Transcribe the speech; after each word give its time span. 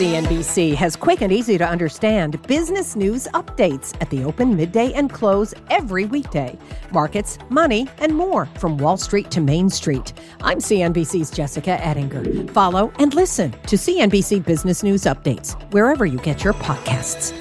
CNBC 0.00 0.74
has 0.76 0.96
quick 0.96 1.20
and 1.20 1.30
easy 1.30 1.58
to 1.58 1.68
understand 1.68 2.40
business 2.46 2.96
news 2.96 3.28
updates 3.34 3.94
at 4.00 4.08
the 4.08 4.24
open, 4.24 4.56
midday, 4.56 4.94
and 4.94 5.12
close 5.12 5.52
every 5.68 6.06
weekday. 6.06 6.58
Markets, 6.90 7.36
money, 7.50 7.86
and 7.98 8.16
more 8.16 8.46
from 8.58 8.78
Wall 8.78 8.96
Street 8.96 9.30
to 9.30 9.42
Main 9.42 9.68
Street. 9.68 10.14
I'm 10.40 10.56
CNBC's 10.56 11.30
Jessica 11.30 11.72
Ettinger. 11.86 12.50
Follow 12.54 12.90
and 12.98 13.12
listen 13.12 13.50
to 13.66 13.76
CNBC 13.76 14.42
Business 14.46 14.82
News 14.82 15.02
Updates 15.02 15.52
wherever 15.70 16.06
you 16.06 16.16
get 16.20 16.44
your 16.44 16.54
podcasts. 16.54 17.36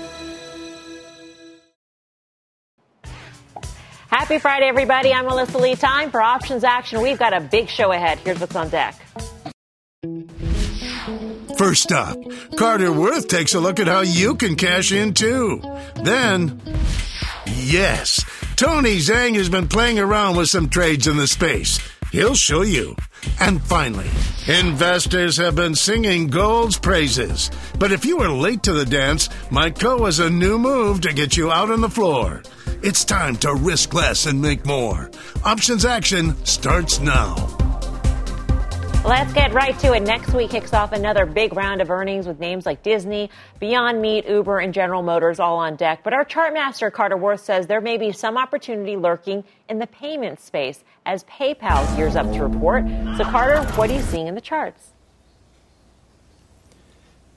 Happy 4.10 4.38
Friday, 4.38 4.66
everybody. 4.66 5.14
I'm 5.14 5.28
Melissa 5.28 5.57
Lee. 5.60 5.78
Time 5.78 6.12
for 6.12 6.21
options 6.21 6.66
action. 6.66 7.02
We've 7.02 7.18
got 7.20 7.32
a 7.32 7.39
big 7.39 7.70
show 7.70 7.94
ahead. 7.94 8.18
Here's 8.18 8.41
what's 8.41 8.57
on 8.57 8.68
deck. 8.68 9.00
First 11.60 11.91
up, 11.91 12.18
Carter 12.55 12.94
Worth 12.94 13.28
takes 13.28 13.54
a 13.54 13.60
look 13.60 13.82
at 13.82 13.88
how 13.88 14.00
you 14.00 14.36
can 14.36 14.56
cash 14.56 14.93
in 14.93 15.14
too. 15.14 15.61
Then, 16.06 16.61
yes, 17.47 18.24
Tony 18.56 18.96
Zhang 18.96 19.36
has 19.36 19.50
been 19.50 19.68
playing 19.68 20.00
around 20.00 20.38
with 20.38 20.47
some 20.47 20.69
trades 20.69 21.06
in 21.06 21.18
the 21.18 21.28
space. 21.28 21.78
He'll 22.14 22.33
show 22.33 22.61
you. 22.61 22.96
And 23.42 23.61
finally, 23.61 24.10
investors 24.47 25.36
have 25.36 25.56
been 25.56 25.75
singing 25.75 26.28
gold's 26.28 26.80
praises. 26.80 27.52
But 27.78 27.91
if 27.91 28.05
you 28.05 28.16
were 28.16 28.32
late 28.32 28.64
to 28.64 28.71
the 28.71 28.86
dance, 28.86 29.28
Mike 29.52 29.78
Khouw 29.78 30.05
has 30.05 30.19
a 30.19 30.30
new 30.30 30.57
move 30.57 31.02
to 31.02 31.14
get 31.14 31.36
you 31.36 31.52
out 31.52 31.71
on 31.71 31.82
the 31.82 31.89
floor. 31.89 32.41
It's 32.81 33.03
time 33.03 33.36
to 33.39 33.53
risk 33.53 33.94
less 33.94 34.28
and 34.28 34.41
make 34.41 34.66
more. 34.66 35.11
Options 35.44 35.83
action 35.83 36.38
starts 36.45 37.02
now. 37.02 37.58
Let's 39.06 39.31
get 39.31 39.53
right 39.53 39.80
to 39.80 39.94
it. 39.94 40.02
Next 40.02 40.34
week 40.34 40.50
kicks 40.52 40.73
off 40.73 40.92
another 40.92 41.26
big 41.26 41.56
round 41.56 41.81
of 41.81 41.89
earnings 41.89 42.28
with 42.28 42.38
names 42.38 42.66
like 42.66 42.84
Disney, 42.84 43.30
Beyond 43.58 44.02
Meat, 44.02 44.28
Uber, 44.28 44.59
and 44.59 44.73
General 44.73 45.02
Motors 45.02 45.39
all 45.39 45.58
on 45.58 45.78
deck. 45.78 46.02
But 46.03 46.11
our 46.11 46.25
chart 46.25 46.53
master, 46.53 46.91
Carter 46.91 47.16
Worth, 47.16 47.39
says 47.39 47.66
there 47.66 47.80
may 47.80 47.97
be 47.97 48.11
some 48.11 48.38
opportunity 48.38 48.97
lurking 48.97 49.45
in 49.69 49.80
the 49.80 49.88
payment 49.88 50.41
space 50.41 50.83
as 51.06 51.23
PayPal 51.23 51.95
gears 51.95 52.17
up 52.17 52.30
to 52.33 52.44
report. 52.44 52.83
So, 53.16 53.23
Carter, 53.23 53.64
what 53.78 53.89
are 53.89 53.94
you 53.94 54.02
seeing 54.02 54.28
in 54.28 54.36
the 54.36 54.41
charts? 54.41 54.91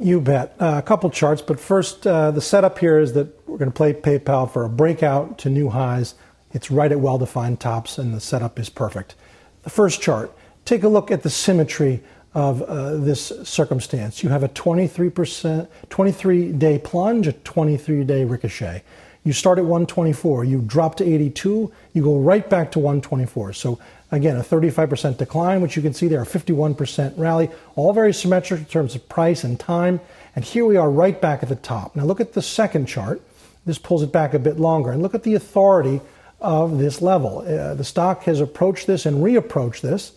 You 0.00 0.20
bet. 0.20 0.56
Uh, 0.58 0.74
a 0.78 0.82
couple 0.82 1.08
charts, 1.10 1.42
but 1.42 1.60
first, 1.60 2.04
uh, 2.08 2.32
the 2.32 2.40
setup 2.40 2.80
here 2.80 2.98
is 2.98 3.12
that 3.12 3.48
we're 3.48 3.58
going 3.58 3.70
to 3.70 3.76
play 3.76 3.92
PayPal 3.92 4.50
for 4.50 4.64
a 4.64 4.68
breakout 4.68 5.38
to 5.38 5.48
new 5.48 5.68
highs. 5.68 6.16
It's 6.52 6.72
right 6.72 6.90
at 6.90 6.98
well 6.98 7.18
defined 7.18 7.60
tops, 7.60 7.98
and 7.98 8.12
the 8.12 8.20
setup 8.20 8.58
is 8.58 8.68
perfect. 8.68 9.14
The 9.62 9.70
first 9.70 10.02
chart 10.02 10.36
take 10.64 10.82
a 10.82 10.88
look 10.88 11.10
at 11.10 11.22
the 11.22 11.30
symmetry 11.30 12.02
of 12.34 12.62
uh, 12.62 12.96
this 12.96 13.32
circumstance. 13.44 14.22
You 14.22 14.30
have 14.30 14.42
a 14.42 14.48
23%, 14.48 15.68
23 15.90 16.52
day 16.52 16.78
plunge, 16.78 17.26
a 17.26 17.32
23 17.32 18.04
day 18.04 18.24
ricochet. 18.24 18.82
You 19.24 19.32
start 19.32 19.58
at 19.58 19.64
124, 19.64 20.44
you 20.44 20.62
drop 20.62 20.96
to 20.96 21.04
82, 21.04 21.72
you 21.92 22.02
go 22.02 22.18
right 22.18 22.48
back 22.48 22.72
to 22.72 22.80
124. 22.80 23.52
So 23.52 23.78
again, 24.10 24.36
a 24.36 24.40
35% 24.40 25.16
decline, 25.16 25.60
which 25.60 25.76
you 25.76 25.82
can 25.82 25.94
see 25.94 26.08
there, 26.08 26.22
a 26.22 26.26
51% 26.26 27.16
rally, 27.16 27.48
all 27.76 27.92
very 27.92 28.12
symmetric 28.12 28.60
in 28.60 28.66
terms 28.66 28.96
of 28.96 29.08
price 29.08 29.44
and 29.44 29.60
time. 29.60 30.00
And 30.34 30.44
here 30.44 30.64
we 30.64 30.76
are 30.76 30.90
right 30.90 31.20
back 31.20 31.42
at 31.42 31.48
the 31.48 31.56
top. 31.56 31.94
Now 31.94 32.04
look 32.04 32.20
at 32.20 32.32
the 32.32 32.42
second 32.42 32.86
chart. 32.86 33.22
This 33.64 33.78
pulls 33.78 34.02
it 34.02 34.10
back 34.10 34.34
a 34.34 34.40
bit 34.40 34.58
longer. 34.58 34.90
And 34.90 35.02
look 35.02 35.14
at 35.14 35.22
the 35.22 35.34
authority 35.34 36.00
of 36.40 36.78
this 36.78 37.00
level. 37.00 37.40
Uh, 37.46 37.74
the 37.74 37.84
stock 37.84 38.24
has 38.24 38.40
approached 38.40 38.88
this 38.88 39.06
and 39.06 39.18
reapproached 39.18 39.82
this 39.82 40.12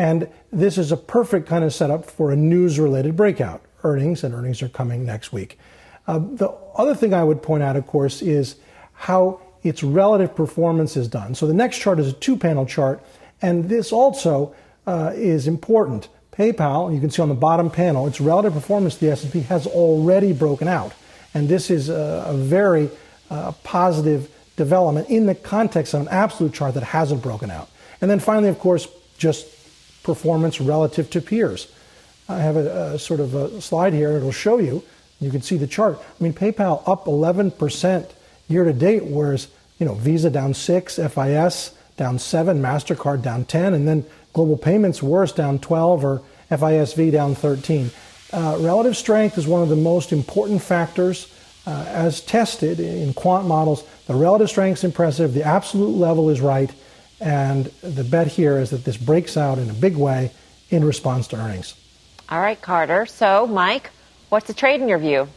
and 0.00 0.30
this 0.50 0.78
is 0.78 0.92
a 0.92 0.96
perfect 0.96 1.46
kind 1.46 1.62
of 1.62 1.74
setup 1.74 2.06
for 2.06 2.32
a 2.32 2.36
news 2.36 2.78
related 2.78 3.16
breakout. 3.16 3.60
Earnings 3.84 4.24
and 4.24 4.34
earnings 4.34 4.62
are 4.62 4.68
coming 4.70 5.04
next 5.04 5.30
week. 5.30 5.58
Uh, 6.06 6.18
the 6.18 6.48
other 6.74 6.94
thing 6.94 7.12
I 7.12 7.22
would 7.22 7.42
point 7.42 7.62
out, 7.62 7.76
of 7.76 7.86
course, 7.86 8.22
is 8.22 8.56
how 8.94 9.42
its 9.62 9.82
relative 9.82 10.34
performance 10.34 10.96
is 10.96 11.06
done. 11.06 11.34
So 11.34 11.46
the 11.46 11.52
next 11.52 11.80
chart 11.80 11.98
is 11.98 12.08
a 12.08 12.14
two 12.14 12.38
panel 12.38 12.64
chart, 12.64 13.04
and 13.42 13.68
this 13.68 13.92
also 13.92 14.54
uh, 14.86 15.12
is 15.14 15.46
important. 15.46 16.08
PayPal, 16.32 16.94
you 16.94 16.98
can 16.98 17.10
see 17.10 17.20
on 17.20 17.28
the 17.28 17.34
bottom 17.34 17.68
panel, 17.68 18.06
its 18.06 18.22
relative 18.22 18.54
performance 18.54 18.94
to 18.94 19.00
the 19.00 19.12
S&P 19.12 19.40
has 19.40 19.66
already 19.66 20.32
broken 20.32 20.66
out. 20.66 20.94
And 21.34 21.46
this 21.46 21.68
is 21.68 21.90
a, 21.90 22.24
a 22.26 22.32
very 22.32 22.88
uh, 23.28 23.52
positive 23.64 24.30
development 24.56 25.10
in 25.10 25.26
the 25.26 25.34
context 25.34 25.92
of 25.92 26.00
an 26.00 26.08
absolute 26.08 26.54
chart 26.54 26.72
that 26.72 26.84
hasn't 26.84 27.20
broken 27.20 27.50
out. 27.50 27.68
And 28.00 28.10
then 28.10 28.18
finally, 28.18 28.48
of 28.48 28.58
course, 28.58 28.88
just 29.18 29.46
performance 30.02 30.60
relative 30.60 31.10
to 31.10 31.20
peers. 31.20 31.68
I 32.28 32.38
have 32.38 32.56
a, 32.56 32.94
a, 32.94 32.98
sort 32.98 33.20
of 33.20 33.34
a 33.34 33.60
slide 33.60 33.92
here, 33.92 34.16
it'll 34.16 34.32
show 34.32 34.58
you. 34.58 34.82
You 35.20 35.30
can 35.30 35.42
see 35.42 35.56
the 35.56 35.66
chart. 35.66 35.98
I 35.98 36.22
mean, 36.22 36.32
PayPal 36.32 36.82
up 36.86 37.04
11% 37.04 38.10
year 38.48 38.64
to 38.64 38.72
date, 38.72 39.04
whereas 39.04 39.48
you 39.78 39.86
know 39.86 39.94
Visa 39.94 40.30
down 40.30 40.54
six, 40.54 40.96
FIS 40.96 41.74
down 41.96 42.18
seven, 42.18 42.62
Mastercard 42.62 43.22
down 43.22 43.44
10, 43.44 43.74
and 43.74 43.86
then 43.86 44.04
Global 44.32 44.56
Payments 44.56 45.02
worse 45.02 45.32
down 45.32 45.58
12, 45.58 46.04
or 46.04 46.22
FISV 46.50 47.12
down 47.12 47.34
13. 47.34 47.90
Uh, 48.32 48.56
relative 48.60 48.96
strength 48.96 49.36
is 49.36 49.46
one 49.46 49.62
of 49.62 49.68
the 49.68 49.76
most 49.76 50.12
important 50.12 50.62
factors 50.62 51.32
uh, 51.66 51.84
as 51.88 52.20
tested 52.20 52.80
in 52.80 53.12
quant 53.12 53.46
models. 53.46 53.84
The 54.06 54.14
relative 54.14 54.48
strength 54.48 54.78
is 54.78 54.84
impressive. 54.84 55.34
The 55.34 55.44
absolute 55.44 55.96
level 55.96 56.30
is 56.30 56.40
right. 56.40 56.70
And 57.20 57.66
the 57.82 58.04
bet 58.04 58.28
here 58.28 58.58
is 58.58 58.70
that 58.70 58.84
this 58.84 58.96
breaks 58.96 59.36
out 59.36 59.58
in 59.58 59.68
a 59.68 59.74
big 59.74 59.96
way 59.96 60.32
in 60.70 60.84
response 60.84 61.28
to 61.28 61.36
earnings. 61.36 61.74
All 62.30 62.40
right, 62.40 62.60
Carter. 62.60 63.06
So, 63.06 63.46
Mike, 63.46 63.90
what's 64.30 64.46
the 64.46 64.54
trade 64.54 64.80
in 64.80 64.88
your 64.88 64.98
view? 64.98 65.28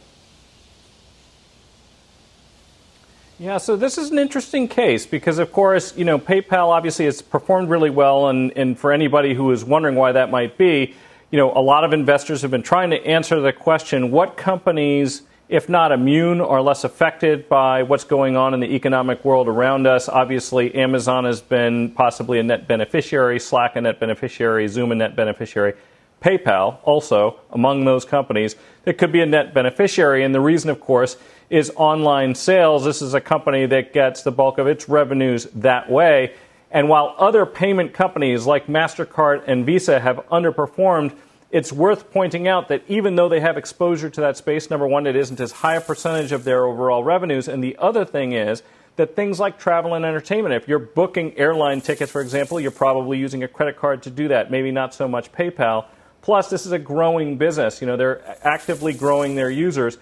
Yeah, 3.38 3.58
so 3.58 3.74
this 3.74 3.98
is 3.98 4.12
an 4.12 4.18
interesting 4.18 4.68
case 4.68 5.06
because, 5.06 5.38
of 5.40 5.50
course, 5.52 5.96
you 5.96 6.04
know, 6.04 6.20
PayPal 6.20 6.68
obviously 6.68 7.04
has 7.06 7.20
performed 7.20 7.68
really 7.68 7.90
well, 7.90 8.28
and, 8.28 8.52
and 8.56 8.78
for 8.78 8.92
anybody 8.92 9.34
who 9.34 9.50
is 9.50 9.64
wondering 9.64 9.96
why 9.96 10.12
that 10.12 10.30
might 10.30 10.56
be, 10.56 10.94
you 11.32 11.38
know, 11.38 11.50
a 11.52 11.60
lot 11.60 11.82
of 11.82 11.92
investors 11.92 12.42
have 12.42 12.52
been 12.52 12.62
trying 12.62 12.90
to 12.90 13.04
answer 13.04 13.40
the 13.40 13.52
question 13.52 14.12
what 14.12 14.36
companies 14.36 15.22
if 15.48 15.68
not 15.68 15.92
immune 15.92 16.40
or 16.40 16.62
less 16.62 16.84
affected 16.84 17.48
by 17.48 17.82
what's 17.82 18.04
going 18.04 18.36
on 18.36 18.54
in 18.54 18.60
the 18.60 18.74
economic 18.74 19.24
world 19.24 19.46
around 19.48 19.86
us. 19.86 20.08
Obviously, 20.08 20.74
Amazon 20.74 21.24
has 21.24 21.40
been 21.42 21.90
possibly 21.90 22.38
a 22.38 22.42
net 22.42 22.66
beneficiary, 22.66 23.38
Slack 23.38 23.76
a 23.76 23.80
net 23.80 24.00
beneficiary, 24.00 24.66
Zoom 24.68 24.92
a 24.92 24.94
net 24.94 25.14
beneficiary. 25.14 25.74
PayPal 26.22 26.78
also 26.84 27.38
among 27.50 27.84
those 27.84 28.06
companies 28.06 28.56
that 28.84 28.96
could 28.96 29.12
be 29.12 29.20
a 29.20 29.26
net 29.26 29.52
beneficiary. 29.52 30.24
And 30.24 30.34
the 30.34 30.40
reason, 30.40 30.70
of 30.70 30.80
course, 30.80 31.18
is 31.50 31.70
online 31.76 32.34
sales. 32.34 32.84
This 32.84 33.02
is 33.02 33.12
a 33.12 33.20
company 33.20 33.66
that 33.66 33.92
gets 33.92 34.22
the 34.22 34.32
bulk 34.32 34.56
of 34.56 34.66
its 34.66 34.88
revenues 34.88 35.44
that 35.54 35.90
way. 35.90 36.32
And 36.70 36.88
while 36.88 37.14
other 37.18 37.44
payment 37.44 37.92
companies 37.92 38.46
like 38.46 38.66
MasterCard 38.66 39.44
and 39.46 39.66
Visa 39.66 40.00
have 40.00 40.16
underperformed, 40.32 41.14
it's 41.54 41.72
worth 41.72 42.10
pointing 42.10 42.48
out 42.48 42.66
that 42.66 42.82
even 42.88 43.14
though 43.14 43.28
they 43.28 43.38
have 43.38 43.56
exposure 43.56 44.10
to 44.10 44.20
that 44.22 44.36
space, 44.36 44.70
number 44.70 44.88
one, 44.88 45.06
it 45.06 45.14
isn't 45.14 45.38
as 45.38 45.52
high 45.52 45.76
a 45.76 45.80
percentage 45.80 46.32
of 46.32 46.42
their 46.42 46.64
overall 46.64 47.04
revenues. 47.04 47.46
And 47.46 47.62
the 47.62 47.76
other 47.78 48.04
thing 48.04 48.32
is 48.32 48.64
that 48.96 49.14
things 49.14 49.38
like 49.38 49.56
travel 49.56 49.94
and 49.94 50.04
entertainment, 50.04 50.52
if 50.52 50.66
you're 50.66 50.80
booking 50.80 51.38
airline 51.38 51.80
tickets, 51.80 52.10
for 52.10 52.20
example, 52.20 52.58
you're 52.58 52.72
probably 52.72 53.18
using 53.18 53.44
a 53.44 53.48
credit 53.48 53.76
card 53.76 54.02
to 54.02 54.10
do 54.10 54.26
that, 54.26 54.50
maybe 54.50 54.72
not 54.72 54.94
so 54.94 55.06
much 55.06 55.30
PayPal. 55.30 55.84
Plus, 56.22 56.50
this 56.50 56.66
is 56.66 56.72
a 56.72 56.78
growing 56.78 57.38
business. 57.38 57.80
You 57.80 57.86
know, 57.86 57.96
they're 57.96 58.36
actively 58.44 58.92
growing 58.92 59.36
their 59.36 59.50
users. 59.50 59.96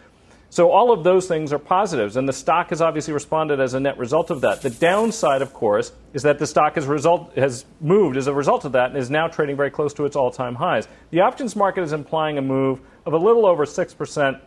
So 0.53 0.71
all 0.71 0.93
of 0.93 1.03
those 1.03 1.27
things 1.27 1.51
are 1.55 1.59
positives, 1.59 2.19
and 2.19 2.29
the 2.29 2.33
stock 2.35 2.69
has 2.69 2.83
obviously 2.83 3.15
responded 3.15 3.59
as 3.59 3.73
a 3.73 3.81
net 3.81 3.97
result 3.97 4.29
of 4.29 4.43
that. 4.43 4.61
The 4.61 4.69
downside, 4.69 5.41
of 5.41 5.55
course, 5.55 5.93
is 6.13 6.25
that 6.25 6.39
the 6.39 6.47
stock 6.47 6.75
has, 6.75 6.85
result, 6.85 7.35
has 7.37 7.65
moved 7.81 8.19
as 8.19 8.27
a 8.27 8.35
result 8.35 8.67
of 8.67 8.73
that 8.73 8.91
and 8.91 8.99
is 8.99 9.09
now 9.09 9.29
trading 9.29 9.57
very 9.57 9.71
close 9.71 9.95
to 9.95 10.05
its 10.05 10.15
all-time 10.15 10.57
highs. 10.57 10.89
The 11.09 11.21
options 11.21 11.57
market 11.57 11.85
is 11.85 11.95
implying 11.95 12.37
a 12.37 12.43
move 12.43 12.81
of 13.07 13.15
a 13.15 13.17
little 13.17 13.47
over 13.47 13.65
6% 13.65 14.41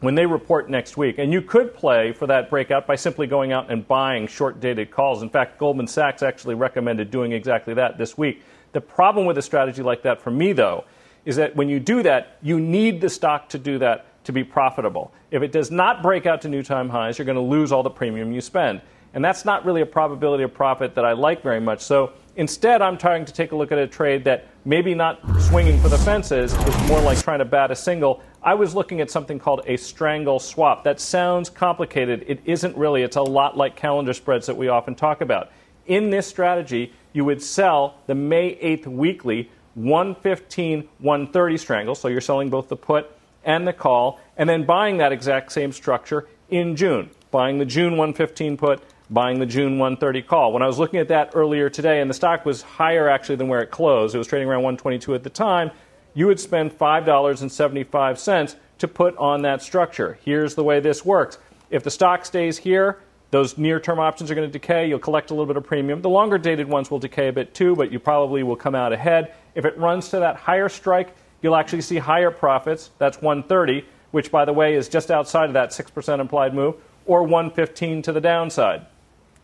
when 0.00 0.14
they 0.14 0.26
report 0.26 0.68
next 0.68 0.98
week. 0.98 1.16
And 1.16 1.32
you 1.32 1.40
could 1.40 1.72
play 1.72 2.12
for 2.12 2.26
that 2.26 2.50
breakout 2.50 2.86
by 2.86 2.96
simply 2.96 3.26
going 3.26 3.52
out 3.52 3.72
and 3.72 3.88
buying 3.88 4.26
short 4.26 4.60
dated 4.60 4.90
calls. 4.90 5.22
In 5.22 5.30
fact, 5.30 5.58
Goldman 5.58 5.86
Sachs 5.86 6.22
actually 6.22 6.54
recommended 6.54 7.10
doing 7.10 7.32
exactly 7.32 7.72
that 7.72 7.96
this 7.96 8.18
week. 8.18 8.42
The 8.72 8.82
problem 8.82 9.24
with 9.24 9.38
a 9.38 9.42
strategy 9.42 9.82
like 9.82 10.02
that 10.02 10.20
for 10.20 10.30
me, 10.30 10.52
though, 10.52 10.84
is 11.24 11.36
that 11.36 11.56
when 11.56 11.70
you 11.70 11.80
do 11.80 12.02
that, 12.02 12.36
you 12.42 12.60
need 12.60 13.00
the 13.00 13.08
stock 13.08 13.48
to 13.48 13.58
do 13.58 13.78
that 13.78 14.04
to 14.26 14.32
be 14.32 14.44
profitable. 14.44 15.12
If 15.30 15.42
it 15.42 15.52
does 15.52 15.70
not 15.70 16.02
break 16.02 16.26
out 16.26 16.42
to 16.42 16.48
new 16.48 16.62
time 16.62 16.88
highs, 16.88 17.18
you're 17.18 17.24
going 17.24 17.36
to 17.36 17.42
lose 17.42 17.72
all 17.72 17.82
the 17.82 17.90
premium 17.90 18.32
you 18.32 18.40
spend. 18.40 18.82
And 19.14 19.24
that's 19.24 19.46
not 19.46 19.64
really 19.64 19.80
a 19.80 19.86
probability 19.86 20.44
of 20.44 20.52
profit 20.52 20.94
that 20.94 21.04
I 21.04 21.12
like 21.12 21.42
very 21.42 21.60
much. 21.60 21.80
So 21.80 22.12
instead, 22.36 22.82
I'm 22.82 22.98
trying 22.98 23.24
to 23.24 23.32
take 23.32 23.52
a 23.52 23.56
look 23.56 23.72
at 23.72 23.78
a 23.78 23.86
trade 23.86 24.24
that 24.24 24.48
maybe 24.66 24.94
not 24.94 25.20
swinging 25.40 25.80
for 25.80 25.88
the 25.88 25.96
fences 25.96 26.52
is 26.52 26.88
more 26.88 27.00
like 27.00 27.18
trying 27.22 27.38
to 27.38 27.46
bat 27.46 27.70
a 27.70 27.76
single. 27.76 28.22
I 28.42 28.54
was 28.54 28.74
looking 28.74 29.00
at 29.00 29.10
something 29.10 29.38
called 29.38 29.62
a 29.66 29.78
strangle 29.78 30.38
swap. 30.38 30.84
That 30.84 31.00
sounds 31.00 31.48
complicated. 31.48 32.24
It 32.26 32.40
isn't 32.44 32.76
really. 32.76 33.02
It's 33.02 33.16
a 33.16 33.22
lot 33.22 33.56
like 33.56 33.74
calendar 33.74 34.12
spreads 34.12 34.46
that 34.48 34.56
we 34.56 34.68
often 34.68 34.94
talk 34.94 35.22
about. 35.22 35.50
In 35.86 36.10
this 36.10 36.26
strategy, 36.26 36.92
you 37.12 37.24
would 37.24 37.42
sell 37.42 38.02
the 38.06 38.14
May 38.14 38.56
8th 38.56 38.86
weekly 38.86 39.50
115 39.76 40.88
130 40.98 41.56
strangle, 41.56 41.94
so 41.94 42.08
you're 42.08 42.20
selling 42.20 42.50
both 42.50 42.68
the 42.68 42.76
put 42.76 43.15
and 43.46 43.66
the 43.66 43.72
call, 43.72 44.20
and 44.36 44.48
then 44.48 44.64
buying 44.64 44.98
that 44.98 45.12
exact 45.12 45.52
same 45.52 45.72
structure 45.72 46.28
in 46.50 46.76
June, 46.76 47.08
buying 47.30 47.58
the 47.58 47.64
June 47.64 47.92
115 47.92 48.56
put, 48.58 48.82
buying 49.08 49.38
the 49.38 49.46
June 49.46 49.78
130 49.78 50.22
call. 50.22 50.52
When 50.52 50.62
I 50.62 50.66
was 50.66 50.78
looking 50.78 51.00
at 51.00 51.08
that 51.08 51.30
earlier 51.34 51.70
today, 51.70 52.00
and 52.00 52.10
the 52.10 52.14
stock 52.14 52.44
was 52.44 52.60
higher 52.60 53.08
actually 53.08 53.36
than 53.36 53.48
where 53.48 53.62
it 53.62 53.70
closed, 53.70 54.14
it 54.14 54.18
was 54.18 54.26
trading 54.26 54.48
around 54.48 54.64
122 54.64 55.14
at 55.14 55.22
the 55.22 55.30
time, 55.30 55.70
you 56.12 56.26
would 56.26 56.40
spend 56.40 56.76
$5.75 56.76 58.56
to 58.78 58.88
put 58.88 59.16
on 59.16 59.42
that 59.42 59.62
structure. 59.62 60.18
Here's 60.24 60.54
the 60.54 60.64
way 60.64 60.80
this 60.80 61.04
works. 61.04 61.38
If 61.70 61.82
the 61.82 61.90
stock 61.90 62.24
stays 62.24 62.58
here, 62.58 62.98
those 63.30 63.58
near 63.58 63.80
term 63.80 63.98
options 63.98 64.30
are 64.30 64.34
going 64.34 64.48
to 64.48 64.52
decay. 64.52 64.88
You'll 64.88 64.98
collect 64.98 65.30
a 65.30 65.34
little 65.34 65.46
bit 65.46 65.56
of 65.56 65.64
premium. 65.64 66.00
The 66.00 66.08
longer 66.08 66.38
dated 66.38 66.68
ones 66.68 66.90
will 66.90 66.98
decay 66.98 67.28
a 67.28 67.32
bit 67.32 67.54
too, 67.54 67.76
but 67.76 67.92
you 67.92 67.98
probably 67.98 68.42
will 68.42 68.56
come 68.56 68.74
out 68.74 68.92
ahead. 68.92 69.34
If 69.54 69.64
it 69.64 69.76
runs 69.78 70.08
to 70.10 70.20
that 70.20 70.36
higher 70.36 70.68
strike, 70.68 71.14
you'll 71.42 71.56
actually 71.56 71.82
see 71.82 71.98
higher 71.98 72.30
profits. 72.30 72.90
That's 72.98 73.20
130, 73.20 73.86
which, 74.10 74.30
by 74.30 74.44
the 74.44 74.52
way, 74.52 74.74
is 74.74 74.88
just 74.88 75.10
outside 75.10 75.46
of 75.46 75.54
that 75.54 75.70
6% 75.70 76.20
implied 76.20 76.54
move, 76.54 76.76
or 77.06 77.22
115 77.22 78.02
to 78.02 78.12
the 78.12 78.20
downside. 78.20 78.86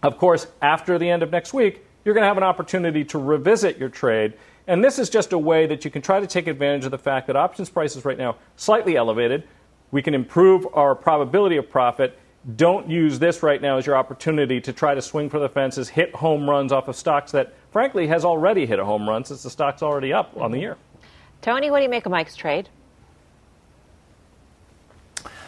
Of 0.02 0.18
course, 0.18 0.48
after 0.60 0.98
the 0.98 1.08
end 1.08 1.22
of 1.22 1.30
next 1.30 1.52
week, 1.54 1.84
you're 2.04 2.14
going 2.14 2.22
to 2.22 2.28
have 2.28 2.36
an 2.36 2.42
opportunity 2.42 3.04
to 3.04 3.18
revisit 3.18 3.78
your 3.78 3.88
trade. 3.88 4.34
And 4.66 4.82
this 4.82 4.98
is 4.98 5.08
just 5.08 5.32
a 5.32 5.38
way 5.38 5.66
that 5.66 5.84
you 5.84 5.90
can 5.90 6.02
try 6.02 6.20
to 6.20 6.26
take 6.26 6.46
advantage 6.46 6.84
of 6.84 6.90
the 6.90 6.98
fact 6.98 7.26
that 7.28 7.36
options 7.36 7.70
prices 7.70 8.04
right 8.04 8.18
now 8.18 8.36
slightly 8.56 8.96
elevated. 8.96 9.44
We 9.90 10.02
can 10.02 10.14
improve 10.14 10.66
our 10.74 10.94
probability 10.94 11.56
of 11.56 11.70
profit. 11.70 12.18
Don't 12.56 12.90
use 12.90 13.18
this 13.18 13.42
right 13.42 13.62
now 13.62 13.78
as 13.78 13.86
your 13.86 13.96
opportunity 13.96 14.60
to 14.60 14.72
try 14.72 14.94
to 14.94 15.02
swing 15.02 15.30
for 15.30 15.38
the 15.38 15.48
fences, 15.48 15.88
hit 15.88 16.14
home 16.14 16.48
runs 16.50 16.72
off 16.72 16.88
of 16.88 16.96
stocks 16.96 17.30
that, 17.32 17.54
frankly, 17.70 18.08
has 18.08 18.24
already 18.24 18.66
hit 18.66 18.80
a 18.80 18.84
home 18.84 19.08
run 19.08 19.24
since 19.24 19.44
the 19.44 19.50
stock's 19.50 19.82
already 19.82 20.12
up 20.12 20.36
on 20.36 20.50
the 20.50 20.58
year. 20.58 20.76
Tony, 21.42 21.72
what 21.72 21.78
do 21.78 21.82
you 21.82 21.88
make 21.88 22.06
of 22.06 22.12
Mike's 22.12 22.36
trade? 22.36 22.68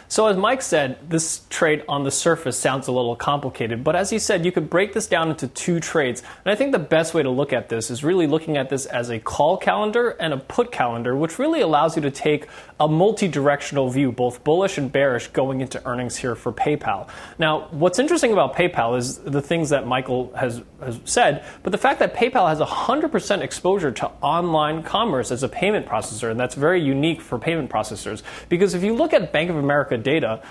So, 0.07 0.27
as 0.27 0.37
Mike 0.37 0.61
said, 0.61 1.09
this 1.09 1.41
trade 1.49 1.83
on 1.89 2.03
the 2.03 2.11
surface 2.11 2.57
sounds 2.57 2.87
a 2.87 2.91
little 2.91 3.15
complicated, 3.15 3.83
but 3.83 3.95
as 3.95 4.09
he 4.09 4.19
said, 4.19 4.45
you 4.45 4.51
could 4.51 4.69
break 4.69 4.93
this 4.93 5.07
down 5.07 5.29
into 5.29 5.47
two 5.47 5.79
trades. 5.79 6.21
And 6.43 6.51
I 6.51 6.55
think 6.55 6.71
the 6.71 6.79
best 6.79 7.13
way 7.13 7.23
to 7.23 7.29
look 7.29 7.51
at 7.53 7.69
this 7.69 7.89
is 7.89 8.03
really 8.03 8.27
looking 8.27 8.55
at 8.55 8.69
this 8.69 8.85
as 8.85 9.09
a 9.09 9.19
call 9.19 9.57
calendar 9.57 10.09
and 10.19 10.33
a 10.33 10.37
put 10.37 10.71
calendar, 10.71 11.15
which 11.15 11.39
really 11.39 11.61
allows 11.61 11.95
you 11.95 12.01
to 12.03 12.11
take 12.11 12.47
a 12.79 12.87
multi 12.87 13.27
directional 13.27 13.89
view, 13.89 14.11
both 14.11 14.43
bullish 14.43 14.77
and 14.77 14.91
bearish, 14.91 15.27
going 15.29 15.61
into 15.61 15.83
earnings 15.87 16.17
here 16.17 16.35
for 16.35 16.51
PayPal. 16.51 17.09
Now, 17.39 17.67
what's 17.71 17.97
interesting 17.97 18.31
about 18.31 18.55
PayPal 18.55 18.97
is 18.97 19.17
the 19.19 19.41
things 19.41 19.69
that 19.69 19.87
Michael 19.87 20.31
has, 20.35 20.61
has 20.81 20.99
said, 21.05 21.45
but 21.63 21.71
the 21.71 21.77
fact 21.77 21.99
that 21.99 22.13
PayPal 22.13 22.47
has 22.47 22.59
100% 22.59 23.41
exposure 23.41 23.91
to 23.91 24.07
online 24.21 24.83
commerce 24.83 25.31
as 25.31 25.41
a 25.41 25.49
payment 25.49 25.87
processor, 25.87 26.29
and 26.29 26.39
that's 26.39 26.55
very 26.55 26.81
unique 26.81 27.21
for 27.21 27.39
payment 27.39 27.71
processors. 27.71 28.21
Because 28.49 28.73
if 28.73 28.83
you 28.83 28.93
look 28.93 29.13
at 29.13 29.31
Bank 29.31 29.49
of 29.49 29.55
America, 29.55 29.94
data, 29.97 30.41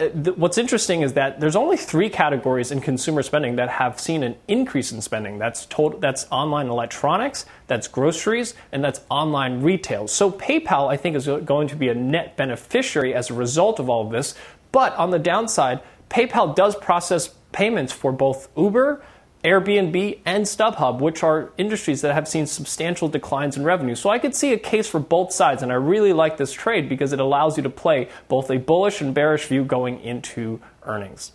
uh, 0.00 0.08
what's 0.32 0.58
interesting 0.58 1.02
is 1.02 1.12
that 1.12 1.38
there's 1.40 1.56
only 1.56 1.76
three 1.76 2.08
categories 2.08 2.70
in 2.72 2.80
consumer 2.80 3.22
spending 3.22 3.56
that 3.56 3.68
have 3.68 4.00
seen 4.00 4.22
an 4.22 4.34
increase 4.48 4.90
in 4.90 5.00
spending. 5.00 5.38
That's 5.38 5.66
total, 5.66 5.98
that's 6.00 6.26
online 6.30 6.68
electronics, 6.68 7.44
that's 7.66 7.88
groceries, 7.88 8.54
and 8.72 8.82
that's 8.82 9.00
online 9.10 9.62
retail. 9.62 10.08
So 10.08 10.30
PayPal, 10.30 10.90
I 10.90 10.96
think, 10.96 11.16
is 11.16 11.26
going 11.44 11.68
to 11.68 11.76
be 11.76 11.88
a 11.88 11.94
net 11.94 12.36
beneficiary 12.36 13.14
as 13.14 13.30
a 13.30 13.34
result 13.34 13.78
of 13.78 13.88
all 13.88 14.06
of 14.06 14.12
this. 14.12 14.34
But 14.72 14.94
on 14.96 15.10
the 15.10 15.18
downside, 15.18 15.80
PayPal 16.08 16.54
does 16.54 16.74
process 16.74 17.30
payments 17.52 17.92
for 17.92 18.12
both 18.12 18.48
Uber 18.56 19.04
Airbnb, 19.44 20.20
and 20.24 20.44
StubHub, 20.44 21.00
which 21.00 21.24
are 21.24 21.50
industries 21.58 22.00
that 22.02 22.14
have 22.14 22.28
seen 22.28 22.46
substantial 22.46 23.08
declines 23.08 23.56
in 23.56 23.64
revenue. 23.64 23.96
So 23.96 24.08
I 24.08 24.18
could 24.18 24.36
see 24.36 24.52
a 24.52 24.58
case 24.58 24.88
for 24.88 25.00
both 25.00 25.32
sides, 25.32 25.62
and 25.62 25.72
I 25.72 25.74
really 25.74 26.12
like 26.12 26.36
this 26.36 26.52
trade 26.52 26.88
because 26.88 27.12
it 27.12 27.18
allows 27.18 27.56
you 27.56 27.62
to 27.64 27.70
play 27.70 28.08
both 28.28 28.50
a 28.50 28.58
bullish 28.58 29.00
and 29.00 29.12
bearish 29.12 29.46
view 29.46 29.64
going 29.64 30.00
into 30.00 30.60
earnings. 30.84 31.32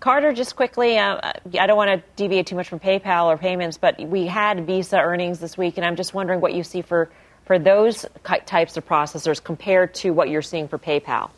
Carter, 0.00 0.32
just 0.32 0.56
quickly, 0.56 0.98
uh, 0.98 1.32
I 1.58 1.66
don't 1.66 1.76
want 1.76 1.90
to 1.90 2.02
deviate 2.16 2.46
too 2.46 2.54
much 2.54 2.68
from 2.68 2.80
PayPal 2.80 3.26
or 3.26 3.38
payments, 3.38 3.78
but 3.78 3.98
we 3.98 4.26
had 4.26 4.66
Visa 4.66 4.98
earnings 4.98 5.40
this 5.40 5.56
week, 5.56 5.76
and 5.78 5.86
I'm 5.86 5.96
just 5.96 6.14
wondering 6.14 6.40
what 6.40 6.52
you 6.54 6.62
see 6.62 6.82
for, 6.82 7.10
for 7.46 7.58
those 7.58 8.06
types 8.46 8.76
of 8.76 8.86
processors 8.86 9.42
compared 9.42 9.94
to 9.94 10.10
what 10.10 10.28
you're 10.28 10.42
seeing 10.42 10.68
for 10.68 10.78
PayPal. 10.78 11.30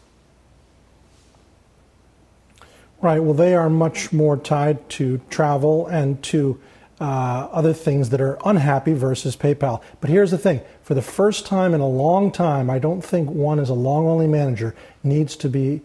Right. 3.02 3.18
Well, 3.18 3.34
they 3.34 3.54
are 3.54 3.70
much 3.70 4.12
more 4.12 4.36
tied 4.36 4.88
to 4.90 5.20
travel 5.30 5.86
and 5.86 6.22
to 6.24 6.60
uh, 7.00 7.48
other 7.50 7.72
things 7.72 8.10
that 8.10 8.20
are 8.20 8.38
unhappy 8.44 8.92
versus 8.92 9.36
PayPal. 9.36 9.82
But 10.00 10.10
here's 10.10 10.30
the 10.30 10.38
thing 10.38 10.60
for 10.82 10.94
the 10.94 11.02
first 11.02 11.46
time 11.46 11.72
in 11.72 11.80
a 11.80 11.88
long 11.88 12.30
time, 12.30 12.68
I 12.68 12.78
don't 12.78 13.02
think 13.02 13.30
one 13.30 13.58
as 13.58 13.70
a 13.70 13.74
long 13.74 14.06
only 14.06 14.26
manager 14.26 14.74
needs 15.02 15.34
to 15.36 15.48
be 15.48 15.80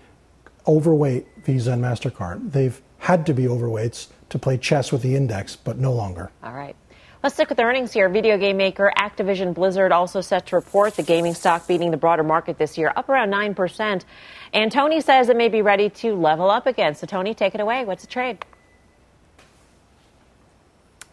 overweight 0.67 1.25
Visa 1.44 1.71
and 1.71 1.81
MasterCard. 1.81 2.51
They've 2.51 2.81
had 3.00 3.25
to 3.27 3.33
be 3.33 3.44
overweights 3.44 4.07
to 4.29 4.39
play 4.39 4.57
chess 4.57 4.91
with 4.91 5.01
the 5.03 5.15
index, 5.15 5.56
but 5.56 5.77
no 5.77 5.94
longer. 5.94 6.31
All 6.44 6.53
right. 6.53 6.75
Let's 7.25 7.33
stick 7.33 7.50
with 7.50 7.60
earnings 7.60 7.92
here. 7.92 8.07
Video 8.07 8.38
game 8.38 8.57
maker 8.57 8.94
Activision 8.95 9.56
Blizzard 9.56 9.92
also 9.92 10.22
set 10.22 10.45
to 10.45 10.56
report 10.57 10.95
the 10.95 11.01
gaming 11.01 11.33
stock 11.33 11.68
beating 11.68 11.89
the 11.89 11.98
broader 11.98 12.22
market 12.22 12.60
this 12.60 12.77
year, 12.77 12.94
up 12.95 13.10
around 13.10 13.31
9%. 13.31 14.04
And 14.54 14.72
Tony 14.72 15.01
says 15.01 15.27
it 15.27 15.36
may 15.36 15.50
be 15.50 15.63
ready 15.63 15.89
to 15.89 16.13
level 16.13 16.51
up 16.51 16.68
again. 16.68 16.94
So, 16.94 17.07
Tony, 17.07 17.33
take 17.33 17.56
it 17.56 17.62
away. 17.62 17.83
What's 17.83 18.04
the 18.04 18.07
trade? 18.10 18.45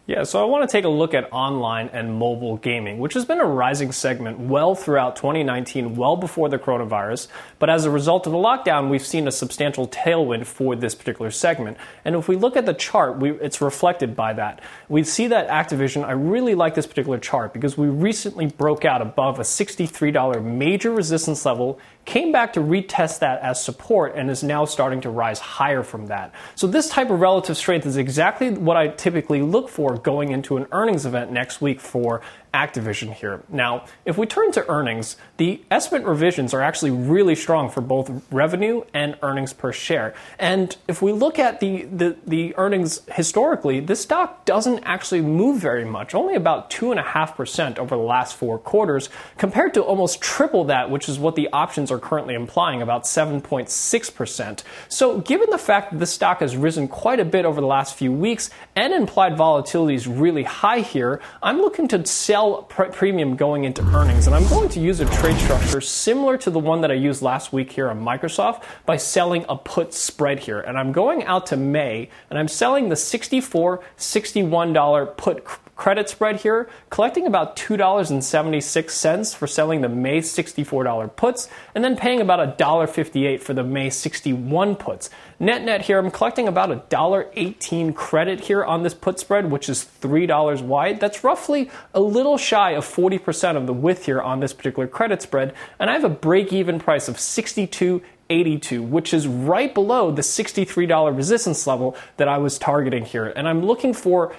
Yeah, 0.05 0.23
so 0.23 0.41
I 0.41 0.43
want 0.43 0.69
to 0.69 0.71
take 0.71 0.83
a 0.83 0.89
look 0.89 1.13
at 1.13 1.31
online 1.31 1.89
and 1.93 2.19
mobile 2.19 2.57
gaming, 2.57 2.99
which 2.99 3.13
has 3.13 3.23
been 3.23 3.39
a 3.39 3.45
rising 3.45 3.93
segment 3.93 4.37
well 4.37 4.75
throughout 4.75 5.15
2019, 5.15 5.95
well 5.95 6.17
before 6.17 6.49
the 6.49 6.59
coronavirus. 6.59 7.29
But 7.57 7.69
as 7.69 7.85
a 7.85 7.89
result 7.89 8.27
of 8.27 8.33
the 8.33 8.37
lockdown, 8.37 8.89
we've 8.89 9.05
seen 9.05 9.29
a 9.29 9.31
substantial 9.31 9.87
tailwind 9.87 10.45
for 10.45 10.75
this 10.75 10.93
particular 10.93 11.31
segment. 11.31 11.77
And 12.03 12.15
if 12.17 12.27
we 12.27 12.35
look 12.35 12.57
at 12.57 12.65
the 12.65 12.73
chart, 12.73 13.17
we, 13.17 13.31
it's 13.31 13.61
reflected 13.61 14.13
by 14.13 14.33
that. 14.33 14.59
We 14.89 15.05
see 15.05 15.27
that 15.27 15.47
Activision, 15.47 16.03
I 16.03 16.11
really 16.11 16.53
like 16.53 16.75
this 16.75 16.85
particular 16.85 17.17
chart 17.17 17.53
because 17.53 17.77
we 17.77 17.87
recently 17.87 18.47
broke 18.47 18.83
out 18.83 19.01
above 19.01 19.39
a 19.39 19.43
$63 19.43 20.43
major 20.43 20.91
resistance 20.91 21.45
level 21.45 21.79
came 22.05 22.31
back 22.31 22.53
to 22.53 22.59
retest 22.59 23.19
that 23.19 23.41
as 23.41 23.63
support 23.63 24.13
and 24.15 24.29
is 24.29 24.43
now 24.43 24.65
starting 24.65 25.01
to 25.01 25.09
rise 25.09 25.39
higher 25.39 25.83
from 25.83 26.07
that. 26.07 26.33
So 26.55 26.67
this 26.67 26.89
type 26.89 27.09
of 27.09 27.19
relative 27.19 27.55
strength 27.55 27.85
is 27.85 27.97
exactly 27.97 28.51
what 28.51 28.75
I 28.75 28.89
typically 28.89 29.41
look 29.41 29.69
for 29.69 29.97
going 29.97 30.31
into 30.31 30.57
an 30.57 30.67
earnings 30.71 31.05
event 31.05 31.31
next 31.31 31.61
week 31.61 31.79
for 31.79 32.21
Activision 32.53 33.13
here. 33.13 33.41
Now, 33.49 33.85
if 34.05 34.15
we 34.15 34.27
turn 34.27 34.51
to 34.51 34.69
earnings, 34.69 35.17
the 35.37 35.63
estimate 35.71 36.03
revisions 36.03 36.53
are 36.53 36.61
actually 36.61 36.91
really 36.91 37.33
strong 37.33 37.67
for 37.67 37.81
both 37.81 38.11
revenue 38.31 38.83
and 38.93 39.17
earnings 39.23 39.53
per 39.53 39.71
share. 39.71 40.13
And 40.37 40.75
if 40.87 41.01
we 41.01 41.11
look 41.11 41.39
at 41.39 41.59
the, 41.61 41.85
the, 41.85 42.15
the 42.27 42.55
earnings 42.55 43.01
historically, 43.11 43.79
this 43.79 44.01
stock 44.01 44.45
doesn't 44.45 44.83
actually 44.83 45.21
move 45.21 45.59
very 45.59 45.83
much, 45.83 46.13
only 46.13 46.35
about 46.35 46.69
2.5% 46.69 47.79
over 47.79 47.95
the 47.95 48.01
last 48.03 48.35
four 48.35 48.59
quarters, 48.59 49.09
compared 49.39 49.73
to 49.73 49.81
almost 49.81 50.21
triple 50.21 50.65
that, 50.65 50.91
which 50.91 51.09
is 51.09 51.17
what 51.17 51.35
the 51.35 51.49
options 51.51 51.89
are 51.89 51.99
currently 51.99 52.35
implying, 52.35 52.83
about 52.83 53.05
7.6%. 53.05 54.63
So, 54.89 55.21
given 55.21 55.49
the 55.49 55.57
fact 55.57 55.91
that 55.91 55.99
this 55.99 56.11
stock 56.11 56.41
has 56.41 56.55
risen 56.55 56.87
quite 56.87 57.19
a 57.19 57.25
bit 57.25 57.45
over 57.45 57.59
the 57.59 57.67
last 57.67 57.95
few 57.95 58.11
weeks 58.11 58.51
and 58.75 58.93
implied 58.93 59.35
volatility 59.35 59.95
is 59.95 60.07
really 60.07 60.43
high 60.43 60.81
here, 60.81 61.19
I'm 61.41 61.57
looking 61.57 61.87
to 61.87 62.05
sell 62.05 62.42
sell 62.43 62.63
premium 62.63 63.35
going 63.35 63.63
into 63.63 63.81
earnings. 63.95 64.27
And 64.27 64.35
I'm 64.35 64.47
going 64.49 64.67
to 64.69 64.79
use 64.79 64.99
a 64.99 65.05
trade 65.05 65.37
structure 65.37 65.79
similar 65.79 66.37
to 66.39 66.49
the 66.49 66.59
one 66.59 66.81
that 66.81 66.91
I 66.91 66.95
used 66.95 67.21
last 67.21 67.53
week 67.53 67.71
here 67.71 67.89
on 67.89 68.01
Microsoft 68.01 68.63
by 68.85 68.97
selling 68.97 69.45
a 69.47 69.55
put 69.55 69.93
spread 69.93 70.39
here. 70.39 70.59
And 70.59 70.77
I'm 70.77 70.91
going 70.91 71.23
out 71.23 71.45
to 71.47 71.57
May 71.57 72.09
and 72.29 72.37
I'm 72.37 72.49
selling 72.49 72.89
the 72.89 72.95
$64, 72.95 73.81
$61 73.97 75.17
put 75.17 75.45
credit 75.83 76.07
spread 76.07 76.37
here, 76.37 76.69
collecting 76.89 77.27
about 77.27 77.57
$2.76 77.57 79.35
for 79.35 79.47
selling 79.47 79.81
the 79.81 79.89
May 79.89 80.19
$64 80.19 81.13
puts, 81.17 81.49
and 81.75 81.83
then 81.83 81.97
paying 81.97 82.21
about 82.21 82.57
$1.58 82.57 83.41
for 83.41 83.53
the 83.53 83.65
May 83.65 83.89
61 83.89 84.77
puts. 84.77 85.09
Net 85.41 85.61
net 85.61 85.81
here, 85.81 85.99
I'm 85.99 86.09
collecting 86.09 86.47
about 86.47 86.89
$1.18 86.89 87.93
credit 87.95 88.39
here 88.39 88.63
on 88.63 88.83
this 88.83 88.93
put 88.93 89.19
spread, 89.19 89.51
which 89.51 89.67
is 89.67 89.85
$3 89.99 90.61
wide. 90.61 91.01
That's 91.01 91.21
roughly 91.21 91.69
a 91.93 91.99
little 91.99 92.37
shy 92.37 92.71
of 92.71 92.85
40% 92.85 93.57
of 93.57 93.67
the 93.67 93.73
width 93.73 94.05
here 94.05 94.21
on 94.21 94.39
this 94.39 94.53
particular 94.53 94.87
credit 94.87 95.21
spread, 95.21 95.53
and 95.79 95.89
I 95.89 95.93
have 95.95 96.05
a 96.05 96.09
break 96.09 96.53
even 96.53 96.79
price 96.79 97.09
of 97.09 97.19
62 97.19 98.01
82, 98.29 98.81
which 98.81 99.13
is 99.13 99.27
right 99.27 99.73
below 99.73 100.09
the 100.09 100.21
$63 100.21 101.15
resistance 101.15 101.67
level 101.67 101.95
that 102.15 102.29
I 102.29 102.37
was 102.37 102.57
targeting 102.57 103.03
here. 103.03 103.25
And 103.25 103.49
I'm 103.49 103.65
looking 103.65 103.93
for 103.93 104.33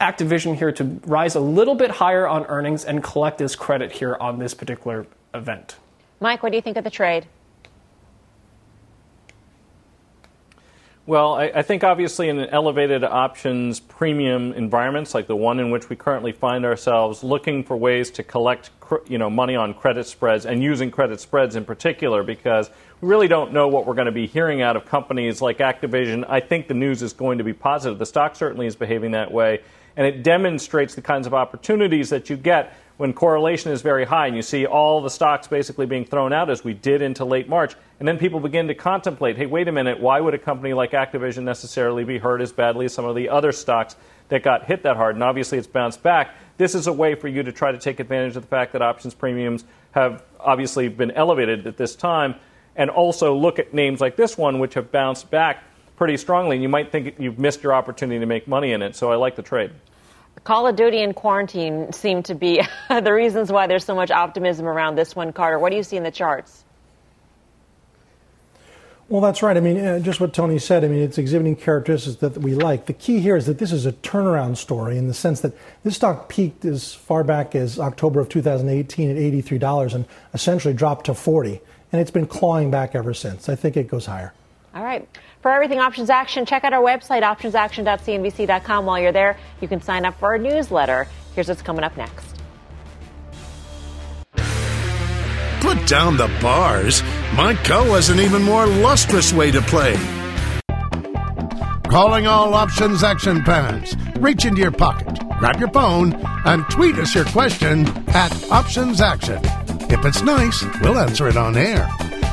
Activision 0.00 0.56
here 0.56 0.72
to 0.72 1.00
rise 1.06 1.34
a 1.34 1.40
little 1.40 1.74
bit 1.74 1.90
higher 1.90 2.28
on 2.28 2.44
earnings 2.46 2.84
and 2.84 3.02
collect 3.02 3.38
this 3.38 3.56
credit 3.56 3.92
here 3.92 4.16
on 4.20 4.38
this 4.38 4.52
particular 4.52 5.06
event. 5.34 5.76
Mike, 6.20 6.42
what 6.42 6.52
do 6.52 6.56
you 6.56 6.62
think 6.62 6.76
of 6.76 6.84
the 6.84 6.90
trade? 6.90 7.26
Well, 11.06 11.34
I, 11.34 11.52
I, 11.54 11.62
think 11.62 11.84
obviously 11.84 12.28
in 12.28 12.38
an 12.40 12.48
elevated 12.50 13.04
options 13.04 13.78
premium 13.78 14.52
environments 14.54 15.14
like 15.14 15.28
the 15.28 15.36
one 15.36 15.60
in 15.60 15.70
which 15.70 15.88
we 15.88 15.94
currently 15.94 16.32
find 16.32 16.64
ourselves, 16.64 17.22
looking 17.22 17.62
for 17.62 17.76
ways 17.76 18.10
to 18.12 18.24
collect 18.24 18.70
you 19.06 19.18
know 19.18 19.30
money 19.30 19.54
on 19.54 19.72
credit 19.74 20.06
spreads 20.06 20.46
and 20.46 20.62
using 20.62 20.90
credit 20.90 21.20
spreads 21.20 21.54
in 21.56 21.64
particular 21.64 22.22
because 22.22 22.70
we 23.00 23.08
really 23.08 23.28
don't 23.28 23.52
know 23.52 23.68
what 23.68 23.86
we're 23.86 23.94
going 23.94 24.06
to 24.06 24.12
be 24.12 24.26
hearing 24.26 24.62
out 24.62 24.76
of 24.76 24.84
companies 24.86 25.40
like 25.40 25.58
Activision. 25.58 26.24
I 26.28 26.40
think 26.40 26.66
the 26.66 26.74
news 26.74 27.02
is 27.02 27.12
going 27.12 27.38
to 27.38 27.44
be 27.44 27.52
positive. 27.52 27.98
The 27.98 28.06
stock 28.06 28.34
certainly 28.34 28.66
is 28.66 28.74
behaving 28.74 29.12
that 29.12 29.30
way, 29.30 29.60
and 29.96 30.06
it 30.06 30.22
demonstrates 30.22 30.94
the 30.94 31.02
kinds 31.02 31.26
of 31.26 31.34
opportunities 31.34 32.10
that 32.10 32.28
you 32.28 32.36
get 32.36 32.76
when 32.96 33.12
correlation 33.12 33.72
is 33.72 33.82
very 33.82 34.04
high 34.04 34.26
and 34.26 34.36
you 34.36 34.42
see 34.42 34.64
all 34.64 35.02
the 35.02 35.10
stocks 35.10 35.46
basically 35.46 35.84
being 35.84 36.04
thrown 36.04 36.32
out 36.32 36.48
as 36.48 36.64
we 36.64 36.72
did 36.72 37.02
into 37.02 37.24
late 37.24 37.48
March, 37.48 37.74
and 37.98 38.08
then 38.08 38.18
people 38.18 38.40
begin 38.40 38.68
to 38.68 38.74
contemplate, 38.74 39.36
hey, 39.36 39.46
wait 39.46 39.68
a 39.68 39.72
minute, 39.72 40.00
why 40.00 40.20
would 40.20 40.32
a 40.32 40.38
company 40.38 40.72
like 40.72 40.92
Activision 40.92 41.42
necessarily 41.42 42.04
be 42.04 42.18
hurt 42.18 42.40
as 42.40 42.52
badly 42.52 42.86
as 42.86 42.94
some 42.94 43.04
of 43.04 43.14
the 43.14 43.28
other 43.28 43.52
stocks 43.52 43.96
that 44.28 44.42
got 44.42 44.64
hit 44.64 44.82
that 44.82 44.96
hard? 44.96 45.14
And 45.14 45.22
obviously 45.22 45.58
it's 45.58 45.66
bounced 45.66 46.02
back. 46.02 46.34
This 46.56 46.74
is 46.74 46.86
a 46.86 46.92
way 46.92 47.14
for 47.14 47.28
you 47.28 47.42
to 47.42 47.52
try 47.52 47.70
to 47.70 47.78
take 47.78 48.00
advantage 48.00 48.36
of 48.36 48.42
the 48.42 48.48
fact 48.48 48.72
that 48.72 48.80
options 48.80 49.12
premiums 49.12 49.64
have 49.90 50.22
obviously 50.40 50.88
been 50.88 51.10
elevated 51.10 51.66
at 51.66 51.76
this 51.76 51.94
time, 51.96 52.34
and 52.76 52.90
also 52.90 53.34
look 53.34 53.58
at 53.58 53.72
names 53.72 54.00
like 54.00 54.16
this 54.16 54.36
one, 54.36 54.58
which 54.58 54.74
have 54.74 54.92
bounced 54.92 55.30
back 55.30 55.64
pretty 55.96 56.16
strongly. 56.16 56.56
And 56.56 56.62
you 56.62 56.68
might 56.68 56.92
think 56.92 57.16
you've 57.18 57.38
missed 57.38 57.62
your 57.62 57.72
opportunity 57.72 58.20
to 58.20 58.26
make 58.26 58.46
money 58.46 58.72
in 58.72 58.82
it. 58.82 58.96
So 58.96 59.10
I 59.10 59.16
like 59.16 59.36
the 59.36 59.42
trade. 59.42 59.72
Call 60.44 60.66
of 60.66 60.76
Duty 60.76 61.02
and 61.02 61.14
quarantine 61.14 61.92
seem 61.92 62.22
to 62.24 62.34
be 62.34 62.62
the 62.88 63.12
reasons 63.12 63.50
why 63.50 63.66
there's 63.66 63.84
so 63.84 63.94
much 63.94 64.10
optimism 64.10 64.66
around 64.66 64.96
this 64.96 65.16
one, 65.16 65.32
Carter. 65.32 65.58
What 65.58 65.70
do 65.70 65.76
you 65.76 65.82
see 65.82 65.96
in 65.96 66.02
the 66.02 66.10
charts? 66.10 66.64
Well, 69.08 69.20
that's 69.20 69.40
right. 69.40 69.56
I 69.56 69.60
mean, 69.60 69.78
uh, 69.78 70.00
just 70.00 70.18
what 70.18 70.34
Tony 70.34 70.58
said. 70.58 70.84
I 70.84 70.88
mean, 70.88 71.00
it's 71.00 71.16
exhibiting 71.16 71.54
characteristics 71.54 72.16
that 72.16 72.38
we 72.38 72.54
like. 72.54 72.86
The 72.86 72.92
key 72.92 73.20
here 73.20 73.36
is 73.36 73.46
that 73.46 73.58
this 73.58 73.70
is 73.70 73.86
a 73.86 73.92
turnaround 73.92 74.56
story 74.56 74.98
in 74.98 75.06
the 75.06 75.14
sense 75.14 75.42
that 75.42 75.52
this 75.84 75.94
stock 75.94 76.28
peaked 76.28 76.64
as 76.64 76.92
far 76.92 77.22
back 77.22 77.54
as 77.54 77.78
October 77.78 78.18
of 78.18 78.28
2018 78.28 79.10
at 79.10 79.16
$83 79.16 79.94
and 79.94 80.06
essentially 80.34 80.74
dropped 80.74 81.06
to 81.06 81.14
40, 81.14 81.60
and 81.92 82.00
it's 82.00 82.10
been 82.10 82.26
clawing 82.26 82.72
back 82.72 82.96
ever 82.96 83.14
since. 83.14 83.48
I 83.48 83.54
think 83.54 83.76
it 83.76 83.86
goes 83.86 84.06
higher. 84.06 84.34
All 84.74 84.82
right. 84.82 85.08
For 85.46 85.52
everything 85.52 85.78
options 85.78 86.10
action, 86.10 86.44
check 86.44 86.64
out 86.64 86.72
our 86.72 86.82
website, 86.82 87.22
optionsaction.cnbc.com. 87.22 88.84
While 88.84 88.98
you're 88.98 89.12
there, 89.12 89.38
you 89.60 89.68
can 89.68 89.80
sign 89.80 90.04
up 90.04 90.18
for 90.18 90.30
our 90.30 90.38
newsletter. 90.38 91.06
Here's 91.36 91.46
what's 91.46 91.62
coming 91.62 91.84
up 91.84 91.96
next. 91.96 92.34
Put 95.60 95.86
down 95.86 96.16
the 96.16 96.26
bars. 96.42 97.00
Mike 97.36 97.58
Khouw 97.58 97.94
has 97.94 98.08
an 98.08 98.18
even 98.18 98.42
more 98.42 98.66
lustrous 98.66 99.32
way 99.32 99.52
to 99.52 99.62
play. 99.62 99.94
Calling 101.84 102.26
all 102.26 102.52
options 102.52 103.04
action 103.04 103.44
fans. 103.44 103.94
Reach 104.16 104.46
into 104.46 104.60
your 104.60 104.72
pocket, 104.72 105.16
grab 105.38 105.60
your 105.60 105.70
phone, 105.70 106.12
and 106.44 106.68
tweet 106.70 106.96
us 106.96 107.14
your 107.14 107.24
question 107.26 107.86
at 108.08 108.50
Options 108.50 109.00
Action. 109.00 109.38
If 109.92 110.04
it's 110.04 110.22
nice, 110.22 110.64
we'll 110.80 110.98
answer 110.98 111.28
it 111.28 111.36
on 111.36 111.56
air 111.56 111.86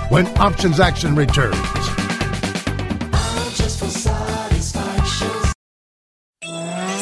when 0.09 0.25
Options 0.39 0.79
Action 0.79 1.13
returns. 1.13 1.92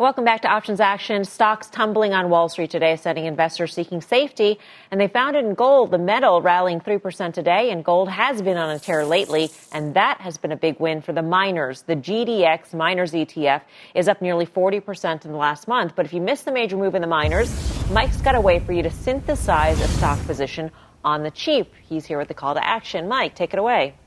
Welcome 0.00 0.24
back 0.24 0.40
to 0.40 0.48
Options 0.48 0.80
Action. 0.80 1.24
Stocks 1.24 1.68
tumbling 1.68 2.14
on 2.14 2.30
Wall 2.30 2.48
Street 2.48 2.70
today, 2.70 2.96
setting 2.96 3.26
investors 3.26 3.74
seeking 3.74 4.00
safety. 4.00 4.58
And 4.90 4.98
they 4.98 5.08
found 5.08 5.36
it 5.36 5.44
in 5.44 5.52
gold, 5.52 5.90
the 5.90 5.98
metal 5.98 6.40
rallying 6.40 6.80
3% 6.80 7.34
today. 7.34 7.70
And 7.70 7.84
gold 7.84 8.08
has 8.08 8.40
been 8.40 8.56
on 8.56 8.70
a 8.70 8.78
tear 8.78 9.04
lately. 9.04 9.50
And 9.72 9.92
that 9.92 10.22
has 10.22 10.38
been 10.38 10.52
a 10.52 10.56
big 10.56 10.80
win 10.80 11.02
for 11.02 11.12
the 11.12 11.20
miners. 11.20 11.82
The 11.82 11.96
GDX 11.96 12.72
miners 12.72 13.12
ETF 13.12 13.60
is 13.94 14.08
up 14.08 14.22
nearly 14.22 14.46
40% 14.46 15.26
in 15.26 15.32
the 15.32 15.36
last 15.36 15.68
month. 15.68 15.94
But 15.94 16.06
if 16.06 16.14
you 16.14 16.22
missed 16.22 16.46
the 16.46 16.52
major 16.52 16.78
move 16.78 16.94
in 16.94 17.02
the 17.02 17.06
miners, 17.06 17.50
Mike's 17.90 18.22
got 18.22 18.34
a 18.34 18.40
way 18.40 18.58
for 18.58 18.72
you 18.72 18.82
to 18.82 18.90
synthesize 18.90 19.82
a 19.82 19.88
stock 19.88 20.18
position 20.26 20.70
on 21.04 21.24
the 21.24 21.30
cheap. 21.30 21.74
He's 21.90 22.06
here 22.06 22.16
with 22.16 22.28
the 22.28 22.34
call 22.34 22.54
to 22.54 22.66
action. 22.66 23.06
Mike, 23.06 23.34
take 23.34 23.52
it 23.52 23.58
away. 23.58 23.99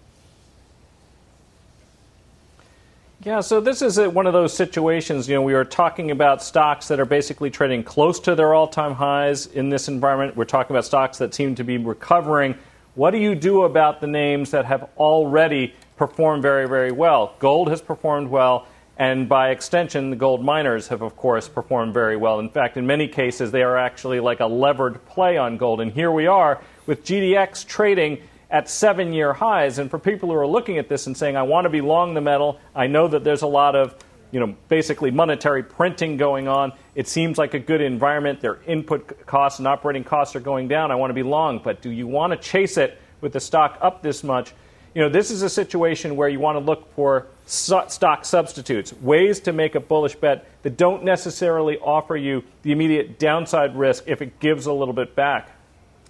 Yeah, 3.25 3.39
so 3.39 3.61
this 3.61 3.81
is 3.81 3.97
one 3.97 4.27
of 4.27 4.33
those 4.33 4.53
situations. 4.53 5.29
You 5.29 5.35
know, 5.35 5.43
we 5.43 5.53
are 5.53 5.63
talking 5.63 6.11
about 6.11 6.43
stocks 6.43 6.89
that 6.89 6.99
are 6.99 7.05
basically 7.05 7.49
trading 7.49 7.81
close 7.81 8.19
to 8.21 8.35
their 8.35 8.53
all 8.53 8.67
time 8.67 8.95
highs 8.95 9.45
in 9.45 9.69
this 9.69 9.87
environment. 9.87 10.35
We're 10.35 10.43
talking 10.43 10.75
about 10.75 10.83
stocks 10.83 11.19
that 11.19 11.33
seem 11.33 11.55
to 11.55 11.63
be 11.63 11.77
recovering. 11.77 12.55
What 12.95 13.11
do 13.11 13.19
you 13.19 13.33
do 13.33 13.63
about 13.63 14.01
the 14.01 14.07
names 14.07 14.51
that 14.51 14.65
have 14.65 14.89
already 14.97 15.73
performed 15.95 16.41
very, 16.41 16.67
very 16.67 16.91
well? 16.91 17.35
Gold 17.39 17.69
has 17.69 17.81
performed 17.81 18.27
well, 18.27 18.67
and 18.97 19.29
by 19.29 19.51
extension, 19.51 20.09
the 20.09 20.17
gold 20.17 20.43
miners 20.43 20.89
have, 20.89 21.01
of 21.01 21.15
course, 21.15 21.47
performed 21.47 21.93
very 21.93 22.17
well. 22.17 22.41
In 22.41 22.49
fact, 22.49 22.75
in 22.75 22.85
many 22.85 23.07
cases, 23.07 23.51
they 23.51 23.63
are 23.63 23.77
actually 23.77 24.19
like 24.19 24.41
a 24.41 24.47
levered 24.47 25.05
play 25.05 25.37
on 25.37 25.55
gold. 25.55 25.79
And 25.79 25.93
here 25.93 26.11
we 26.11 26.27
are 26.27 26.61
with 26.87 27.05
GDX 27.05 27.65
trading 27.65 28.21
at 28.53 28.69
seven 28.69 29.11
year 29.11 29.33
highs. 29.33 29.79
And 29.79 29.89
for 29.89 29.99
people 29.99 30.29
who 30.29 30.35
are 30.35 30.47
looking 30.47 30.77
at 30.77 30.87
this 30.87 31.07
and 31.07 31.17
saying, 31.17 31.35
I 31.35 31.43
want 31.43 31.65
to 31.65 31.69
be 31.69 31.81
long 31.81 32.13
the 32.13 32.21
metal, 32.21 32.59
I 32.73 32.87
know 32.87 33.09
that 33.09 33.25
there's 33.25 33.41
a 33.41 33.47
lot 33.47 33.75
of 33.75 33.97
you 34.31 34.39
know, 34.39 34.55
basically 34.67 35.11
monetary 35.11 35.61
printing 35.61 36.17
going 36.17 36.47
on. 36.47 36.73
It 36.95 37.07
seems 37.07 37.37
like 37.37 37.53
a 37.53 37.59
good 37.59 37.81
environment. 37.81 38.41
Their 38.41 38.59
input 38.65 39.27
costs 39.27 39.59
and 39.59 39.67
operating 39.67 40.03
costs 40.03 40.35
are 40.35 40.39
going 40.39 40.67
down. 40.67 40.91
I 40.91 40.95
want 40.95 41.11
to 41.11 41.13
be 41.13 41.21
long, 41.21 41.59
but 41.59 41.83
do 41.83 41.91
you 41.91 42.07
want 42.07 42.31
to 42.33 42.37
chase 42.37 42.77
it 42.77 42.97
with 43.21 43.33
the 43.33 43.39
stock 43.39 43.77
up 43.79 44.01
this 44.01 44.23
much? 44.23 44.53
You 44.95 45.03
know, 45.03 45.09
this 45.09 45.29
is 45.29 45.43
a 45.43 45.49
situation 45.49 46.15
where 46.15 46.29
you 46.29 46.39
want 46.39 46.55
to 46.55 46.63
look 46.63 46.95
for 46.95 47.27
stock 47.45 48.25
substitutes, 48.25 48.93
ways 49.01 49.39
to 49.41 49.53
make 49.53 49.75
a 49.75 49.79
bullish 49.79 50.15
bet 50.15 50.47
that 50.63 50.77
don't 50.77 51.03
necessarily 51.03 51.77
offer 51.77 52.15
you 52.15 52.43
the 52.63 52.71
immediate 52.71 53.19
downside 53.19 53.75
risk 53.75 54.05
if 54.07 54.21
it 54.21 54.39
gives 54.39 54.65
a 54.65 54.73
little 54.73 54.93
bit 54.95 55.15
back. 55.15 55.49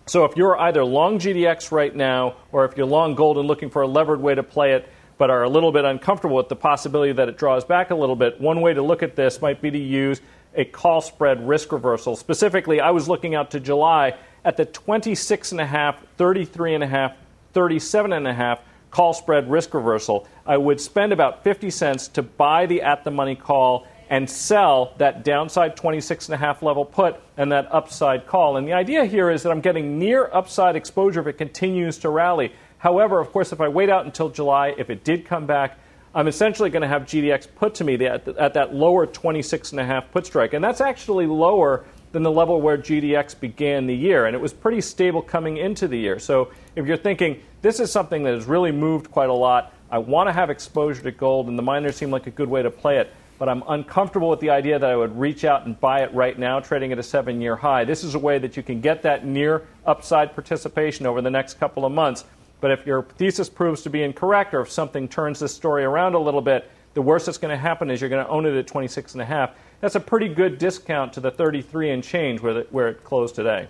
So 0.05 0.25
if 0.25 0.35
you're 0.35 0.59
either 0.59 0.83
long 0.83 1.17
GDX 1.17 1.71
right 1.71 1.95
now, 1.95 2.35
or 2.51 2.65
if 2.65 2.75
you're 2.75 2.85
long 2.85 3.15
gold 3.15 3.37
and 3.37 3.47
looking 3.47 3.69
for 3.69 3.83
a 3.83 3.87
levered 3.87 4.21
way 4.21 4.35
to 4.35 4.43
play 4.43 4.73
it, 4.73 4.89
but 5.17 5.29
are 5.29 5.43
a 5.43 5.49
little 5.49 5.71
bit 5.71 5.85
uncomfortable 5.85 6.35
with 6.35 6.49
the 6.49 6.55
possibility 6.55 7.13
that 7.13 7.29
it 7.29 7.37
draws 7.37 7.63
back 7.63 7.91
a 7.91 7.95
little 7.95 8.15
bit, 8.15 8.41
one 8.41 8.59
way 8.59 8.73
to 8.73 8.81
look 8.81 9.01
at 9.01 9.15
this 9.15 9.41
might 9.41 9.61
be 9.61 9.71
to 9.71 9.77
use 9.77 10.19
a 10.55 10.65
call 10.65 11.01
spread 11.01 11.47
risk 11.47 11.71
reversal. 11.71 12.15
Specifically, 12.15 12.81
I 12.81 12.91
was 12.91 13.07
looking 13.07 13.33
out 13.33 13.51
to 13.51 13.59
July 13.59 14.15
at 14.43 14.57
the 14.57 14.65
26.5, 14.65 15.95
33.5, 16.17 17.13
37.5 17.53 18.59
call 18.91 19.13
spread 19.13 19.49
risk 19.49 19.73
reversal. 19.73 20.27
I 20.45 20.57
would 20.57 20.81
spend 20.81 21.13
about 21.13 21.43
50 21.43 21.69
cents 21.69 22.07
to 22.09 22.21
buy 22.21 22.65
the 22.65 22.81
at 22.81 23.03
the 23.03 23.11
money 23.11 23.35
call 23.35 23.87
and 24.09 24.29
sell 24.29 24.93
that 24.97 25.23
downside 25.23 25.75
26.5 25.75 26.61
level 26.61 26.85
put 26.85 27.15
and 27.37 27.51
that 27.51 27.67
upside 27.73 28.27
call. 28.27 28.57
And 28.57 28.67
the 28.67 28.73
idea 28.73 29.05
here 29.05 29.29
is 29.29 29.43
that 29.43 29.51
I'm 29.51 29.61
getting 29.61 29.97
near 29.99 30.29
upside 30.33 30.75
exposure 30.75 31.21
if 31.21 31.27
it 31.27 31.37
continues 31.37 31.97
to 31.99 32.09
rally. 32.09 32.53
However, 32.77 33.19
of 33.19 33.31
course, 33.31 33.51
if 33.53 33.61
I 33.61 33.67
wait 33.67 33.89
out 33.89 34.05
until 34.05 34.29
July, 34.29 34.75
if 34.77 34.89
it 34.89 35.03
did 35.03 35.25
come 35.25 35.45
back, 35.45 35.79
I'm 36.15 36.27
essentially 36.27 36.69
going 36.69 36.81
to 36.81 36.87
have 36.87 37.03
GDX 37.03 37.47
put 37.55 37.75
to 37.75 37.83
me 37.83 37.95
at, 38.05 38.27
at 38.27 38.53
that 38.53 38.75
lower 38.75 39.07
26.5 39.07 40.11
put 40.11 40.25
strike. 40.25 40.53
And 40.53 40.63
that's 40.63 40.81
actually 40.81 41.25
lower 41.25 41.85
than 42.11 42.21
the 42.21 42.31
level 42.31 42.61
where 42.61 42.77
GDX 42.77 43.39
began 43.39 43.87
the 43.87 43.95
year. 43.95 44.27
And 44.27 44.35
it 44.35 44.39
was 44.39 44.53
pretty 44.53 44.81
stable 44.81 45.21
coming 45.21 45.57
into 45.57 45.87
the 45.87 45.97
year. 45.97 46.19
So 46.19 46.51
if 46.75 46.85
you're 46.85 46.97
thinking, 46.97 47.41
this 47.63 47.79
is 47.79 47.91
something 47.91 48.23
that 48.23 48.35
has 48.35 48.45
really 48.45 48.71
moved 48.71 49.09
quite 49.09 49.29
a 49.29 49.33
lot, 49.33 49.73
I 49.89 49.97
want 49.97 50.27
to 50.29 50.33
have 50.33 50.49
exposure 50.49 51.01
to 51.03 51.11
gold, 51.11 51.47
and 51.47 51.57
the 51.57 51.63
miners 51.63 51.95
seem 51.95 52.11
like 52.11 52.27
a 52.27 52.31
good 52.31 52.49
way 52.49 52.61
to 52.63 52.71
play 52.71 52.97
it 52.97 53.11
but 53.39 53.49
I'm 53.49 53.63
uncomfortable 53.67 54.29
with 54.29 54.39
the 54.39 54.49
idea 54.49 54.79
that 54.79 54.89
I 54.89 54.95
would 54.95 55.17
reach 55.19 55.43
out 55.45 55.65
and 55.65 55.79
buy 55.79 56.01
it 56.03 56.13
right 56.13 56.37
now, 56.37 56.59
trading 56.59 56.91
at 56.91 56.99
a 56.99 57.03
seven 57.03 57.41
year 57.41 57.55
high. 57.55 57.83
This 57.83 58.03
is 58.03 58.15
a 58.15 58.19
way 58.19 58.37
that 58.39 58.55
you 58.55 58.63
can 58.63 58.81
get 58.81 59.01
that 59.03 59.25
near 59.25 59.65
upside 59.85 60.33
participation 60.33 61.05
over 61.05 61.21
the 61.21 61.31
next 61.31 61.59
couple 61.59 61.85
of 61.85 61.91
months. 61.91 62.25
But 62.61 62.71
if 62.71 62.85
your 62.85 63.03
thesis 63.03 63.49
proves 63.49 63.81
to 63.81 63.89
be 63.89 64.03
incorrect 64.03 64.53
or 64.53 64.61
if 64.61 64.71
something 64.71 65.07
turns 65.07 65.39
this 65.39 65.53
story 65.53 65.83
around 65.83 66.13
a 66.13 66.19
little 66.19 66.41
bit, 66.41 66.69
the 66.93 67.01
worst 67.01 67.25
that's 67.25 67.37
going 67.37 67.51
to 67.51 67.57
happen 67.57 67.89
is 67.89 67.99
you're 67.99 68.09
going 68.09 68.23
to 68.23 68.31
own 68.31 68.45
it 68.45 68.55
at 68.55 68.67
26 68.67 69.13
and 69.13 69.21
a 69.21 69.25
half. 69.25 69.51
That's 69.81 69.95
a 69.95 69.99
pretty 69.99 70.29
good 70.29 70.59
discount 70.59 71.11
to 71.13 71.19
the 71.19 71.31
33 71.31 71.91
and 71.91 72.03
change 72.03 72.41
where, 72.41 72.53
the, 72.53 72.67
where 72.69 72.87
it 72.87 73.03
closed 73.03 73.35
today. 73.35 73.67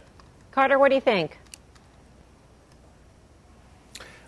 Carter, 0.52 0.78
what 0.78 0.90
do 0.90 0.96
you 0.96 1.02
think? 1.02 1.40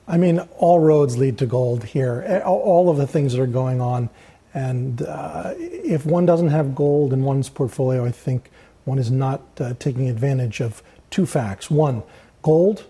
I 0.07 0.17
mean, 0.17 0.39
all 0.57 0.79
roads 0.79 1.17
lead 1.17 1.37
to 1.39 1.45
gold 1.45 1.83
here. 1.83 2.41
All 2.45 2.89
of 2.89 2.97
the 2.97 3.07
things 3.07 3.33
that 3.33 3.41
are 3.41 3.47
going 3.47 3.81
on 3.81 4.09
and 4.55 5.01
uh, 5.03 5.53
if 5.57 6.05
one 6.05 6.25
doesn't 6.25 6.47
have 6.47 6.73
gold 6.73 7.13
in 7.13 7.23
one's 7.23 7.49
portfolio, 7.49 8.05
I 8.05 8.11
think 8.11 8.49
one 8.85 8.97
is 8.97 9.11
not 9.11 9.41
uh, 9.59 9.73
taking 9.77 10.09
advantage 10.09 10.61
of 10.61 10.81
two 11.11 11.25
facts. 11.25 11.69
One, 11.69 12.01
Gold 12.45 12.85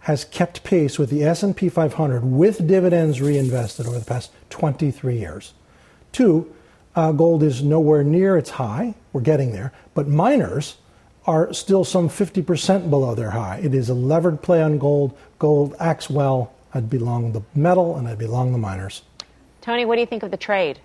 has 0.00 0.24
kept 0.24 0.64
pace 0.64 0.98
with 0.98 1.08
the 1.08 1.22
S&P 1.22 1.68
500 1.68 2.24
with 2.24 2.66
dividends 2.66 3.22
reinvested 3.22 3.86
over 3.86 4.00
the 4.00 4.04
past 4.04 4.32
23 4.50 5.16
years. 5.16 5.54
Two, 6.10 6.52
uh, 6.96 7.12
gold 7.12 7.44
is 7.44 7.62
nowhere 7.62 8.02
near 8.02 8.36
its 8.36 8.50
high. 8.50 8.96
We're 9.12 9.20
getting 9.20 9.52
there. 9.52 9.72
But 9.94 10.08
miners 10.08 10.78
are 11.24 11.52
still 11.52 11.84
some 11.84 12.08
50% 12.08 12.90
below 12.90 13.14
their 13.14 13.30
high. 13.30 13.60
It 13.62 13.74
is 13.74 13.88
a 13.88 13.94
levered 13.94 14.42
play 14.42 14.60
on 14.60 14.78
gold. 14.78 15.16
Gold 15.38 15.76
acts 15.78 16.10
well. 16.10 16.52
I'd 16.74 16.90
belong 16.90 17.30
the 17.30 17.42
metal 17.54 17.96
and 17.96 18.08
I'd 18.08 18.18
belong 18.18 18.50
the 18.50 18.58
miners. 18.58 19.02
Tony, 19.64 19.86
what 19.86 19.94
do 19.94 20.02
you 20.02 20.06
think 20.06 20.22
of 20.22 20.30
the 20.30 20.36
trade? 20.36 20.78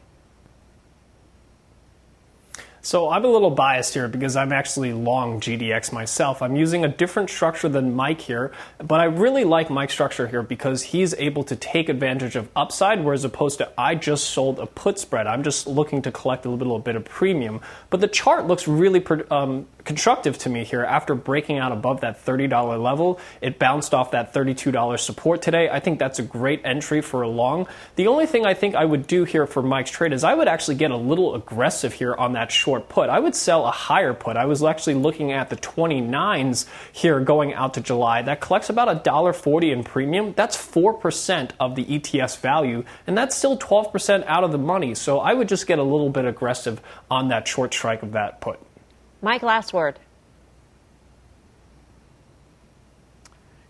So 2.82 3.10
I'm 3.10 3.26
a 3.26 3.28
little 3.28 3.52
biased 3.52 3.94
here 3.94 4.08
because 4.08 4.38
I'm 4.38 4.54
actually 4.54 4.94
long 4.94 5.42
GDX 5.42 5.92
myself. 5.92 6.42
I'm 6.42 6.56
using 6.56 6.86
a 6.86 6.88
different 6.88 7.30
structure 7.30 7.68
than 7.68 7.94
Mike 7.94 8.22
here, 8.22 8.54
but 8.78 9.02
I 9.02 9.04
really 9.04 9.44
like 9.44 9.70
Mike's 9.70 9.92
structure 9.92 10.28
here 10.28 10.42
because 10.42 10.82
he's 10.82 11.14
able 11.16 11.44
to 11.44 11.58
take 11.58 11.90
advantage 11.90 12.38
of 12.38 12.48
upside, 12.56 13.04
whereas 13.04 13.26
opposed 13.26 13.58
to 13.58 13.70
I 13.78 13.96
just 13.96 14.30
sold 14.30 14.60
a 14.60 14.66
put 14.66 14.98
spread. 14.98 15.28
I'm 15.28 15.44
just 15.44 15.68
looking 15.68 16.02
to 16.04 16.12
collect 16.14 16.46
a 16.46 16.50
little 16.50 16.80
bit 16.80 16.96
of 16.96 17.04
premium. 17.04 17.60
But 17.90 18.00
the 18.00 18.08
chart 18.08 18.48
looks 18.48 18.66
really 18.66 19.06
um, 19.30 19.68
constructive 19.90 20.38
to 20.38 20.52
me 20.52 20.64
here 20.64 20.84
after 20.84 21.16
breaking 21.16 21.58
out 21.58 21.72
above 21.72 22.02
that 22.02 22.24
$30 22.24 22.80
level. 22.80 23.20
It 23.42 23.58
bounced 23.58 23.92
off 23.92 24.12
that 24.12 24.36
$32 24.36 25.00
support 25.00 25.42
today. 25.42 25.68
I 25.68 25.80
think 25.80 25.98
that's 25.98 26.20
a 26.20 26.22
great 26.22 26.62
entry 26.64 27.02
for 27.02 27.24
a 27.24 27.28
long. 27.28 27.68
The 27.96 28.06
only 28.06 28.28
thing 28.28 28.46
I 28.46 28.54
think 28.54 28.76
I 28.76 28.86
would 28.86 29.08
do 29.08 29.24
here 29.24 29.48
for 29.48 29.64
Mike's 29.64 29.90
trade 29.90 30.14
is 30.14 30.24
I 30.24 30.36
would 30.36 30.48
actually 30.48 30.76
get 30.76 30.92
a 30.92 30.96
little 30.96 31.34
aggressive 31.34 31.92
here 31.92 32.14
on 32.14 32.34
that 32.34 32.52
short 32.52 32.88
put. 32.88 33.10
I 33.10 33.20
would 33.20 33.34
sell 33.34 33.66
a 33.66 33.72
higher 33.72 34.14
put. 34.14 34.38
I 34.38 34.46
was 34.46 34.64
actually 34.64 34.94
looking 34.94 35.32
at 35.32 35.50
the 35.50 35.56
29s 35.56 36.68
here 36.92 37.20
going 37.20 37.56
out 37.56 37.74
to 37.74 37.82
July. 37.82 38.22
That 38.22 38.42
collects 38.42 38.70
about 38.70 39.04
$1.40 39.04 39.74
in 39.74 39.84
premium. 39.84 40.34
That's 40.34 40.56
4% 40.56 41.50
of 41.60 41.74
the 41.74 41.96
ETS 41.96 42.36
value, 42.36 42.84
and 43.08 43.18
that's 43.18 43.36
still 43.36 43.58
12% 43.58 44.24
out 44.28 44.44
of 44.44 44.52
the 44.52 44.60
money. 44.60 44.94
So 44.94 45.20
I 45.20 45.34
would 45.34 45.50
just 45.50 45.66
get 45.66 45.80
a 45.80 45.84
little 45.84 46.12
bit 46.12 46.26
aggressive 46.26 46.80
on 47.10 47.30
that 47.30 47.48
short 47.48 47.74
strike 47.74 48.04
of 48.04 48.12
that 48.12 48.40
put. 48.40 48.60
Mike, 49.22 49.44
last 49.44 49.74
word. 49.74 50.00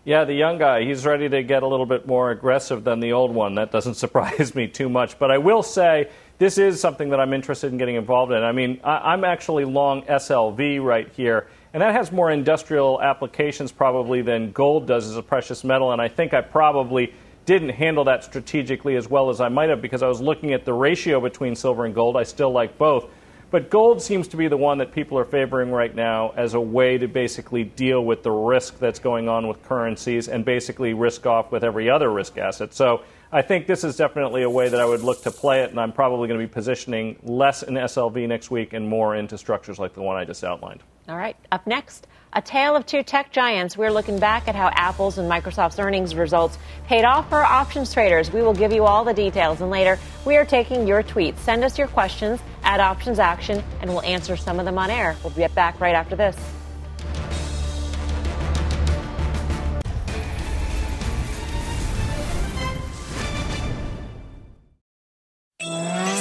Yeah, 0.05 0.23
the 0.23 0.33
young 0.33 0.57
guy, 0.57 0.85
he's 0.85 1.05
ready 1.05 1.27
to 1.29 1.43
get 1.43 1.61
a 1.61 1.67
little 1.67 1.85
bit 1.85 2.07
more 2.07 2.31
aggressive 2.31 2.83
than 2.83 2.99
the 2.99 3.13
old 3.13 3.33
one. 3.33 3.55
That 3.55 3.71
doesn't 3.71 3.93
surprise 3.95 4.55
me 4.55 4.67
too 4.67 4.89
much. 4.89 5.19
But 5.19 5.31
I 5.31 5.37
will 5.37 5.63
say 5.63 6.09
this 6.37 6.57
is 6.57 6.79
something 6.79 7.09
that 7.09 7.19
I'm 7.19 7.33
interested 7.33 7.71
in 7.71 7.77
getting 7.77 7.95
involved 7.95 8.31
in. 8.31 8.41
I 8.41 8.51
mean, 8.51 8.79
I, 8.83 9.13
am 9.13 9.23
actually 9.23 9.65
long 9.65 10.03
SLV 10.03 10.83
right 10.83 11.09
here, 11.09 11.47
and 11.73 11.81
that 11.81 11.93
has 11.93 12.11
more 12.11 12.31
industrial 12.31 13.01
applications 13.01 13.71
probably 13.71 14.21
than 14.21 14.51
gold 14.51 14.87
does 14.87 15.07
as 15.07 15.17
a 15.17 15.21
precious 15.23 15.63
metal, 15.63 15.91
and 15.91 16.01
I 16.01 16.07
think 16.07 16.33
I 16.33 16.41
probably 16.41 17.13
didn't 17.45 17.69
handle 17.69 18.03
that 18.05 18.23
strategically 18.23 18.95
as 18.95 19.09
well 19.09 19.29
as 19.29 19.41
I 19.41 19.49
might 19.49 19.69
have 19.69 19.81
because 19.81 20.01
I 20.01 20.07
was 20.07 20.21
looking 20.21 20.53
at 20.53 20.65
the 20.65 20.73
ratio 20.73 21.19
between 21.19 21.55
silver 21.55 21.85
and 21.85 21.93
gold. 21.93 22.15
I 22.15 22.23
still 22.23 22.51
like 22.51 22.77
both. 22.77 23.09
But 23.51 23.71
gold 23.71 23.99
seems 24.01 24.27
to 24.27 24.37
be 24.37 24.47
the 24.47 24.57
one 24.57 24.77
that 24.77 24.91
people 24.91 25.17
are 25.17 25.25
favoring 25.25 25.71
right 25.71 25.93
now 25.93 26.33
as 26.35 26.53
a 26.53 26.61
way 26.61 26.99
to 26.99 27.07
basically 27.07 27.63
deal 27.63 28.05
with 28.05 28.21
the 28.21 28.29
risk 28.29 28.77
that's 28.77 28.99
going 28.99 29.27
on 29.27 29.47
with 29.47 29.63
currencies 29.63 30.27
and 30.27 30.45
basically 30.45 30.93
risk 30.93 31.25
off 31.25 31.51
with 31.51 31.63
every 31.63 31.89
other 31.89 32.11
risk 32.11 32.37
asset. 32.37 32.75
So 32.75 33.01
I 33.31 33.41
think 33.41 33.65
this 33.65 33.83
is 33.83 33.95
definitely 33.95 34.43
a 34.43 34.49
way 34.49 34.69
that 34.69 34.79
I 34.79 34.85
would 34.85 35.01
look 35.01 35.23
to 35.23 35.31
play 35.31 35.61
it, 35.63 35.71
and 35.71 35.79
I'm 35.79 35.91
probably 35.91 36.27
going 36.27 36.39
to 36.39 36.45
be 36.45 36.51
positioning 36.51 37.17
less 37.23 37.63
in 37.63 37.73
SLV 37.73 38.27
next 38.27 38.51
week 38.51 38.73
and 38.73 38.87
more 38.87 39.15
into 39.15 39.35
structures 39.35 39.79
like 39.79 39.93
the 39.93 40.01
one 40.03 40.15
I 40.15 40.25
just 40.25 40.43
outlined. 40.43 40.81
All 41.09 41.17
right. 41.17 41.35
Up 41.51 41.65
next, 41.65 42.05
a 42.33 42.41
tale 42.41 42.75
of 42.75 42.85
two 42.85 43.01
tech 43.01 43.31
giants. 43.31 43.75
We're 43.75 43.89
looking 43.89 44.19
back 44.19 44.47
at 44.47 44.53
how 44.53 44.69
Apple's 44.75 45.17
and 45.17 45.29
Microsoft's 45.29 45.79
earnings 45.79 46.13
results 46.13 46.59
paid 46.85 47.03
off 47.03 47.27
for 47.29 47.43
options 47.43 47.91
traders. 47.91 48.31
We 48.31 48.43
will 48.43 48.53
give 48.53 48.71
you 48.71 48.85
all 48.85 49.03
the 49.03 49.13
details, 49.13 49.61
and 49.61 49.71
later 49.71 49.97
we 50.23 50.37
are 50.37 50.45
taking 50.45 50.87
your 50.87 51.01
tweets. 51.01 51.39
Send 51.39 51.63
us 51.63 51.79
your 51.79 51.87
questions 51.87 52.39
at 52.63 52.79
Options 52.79 53.17
Action, 53.17 53.63
and 53.81 53.89
we'll 53.89 54.03
answer 54.03 54.37
some 54.37 54.59
of 54.59 54.65
them 54.65 54.77
on 54.77 54.91
air. 54.91 55.15
We'll 55.23 55.33
be 55.33 55.47
back 55.47 55.81
right 55.81 55.95
after 55.95 56.15
this. 56.15 56.37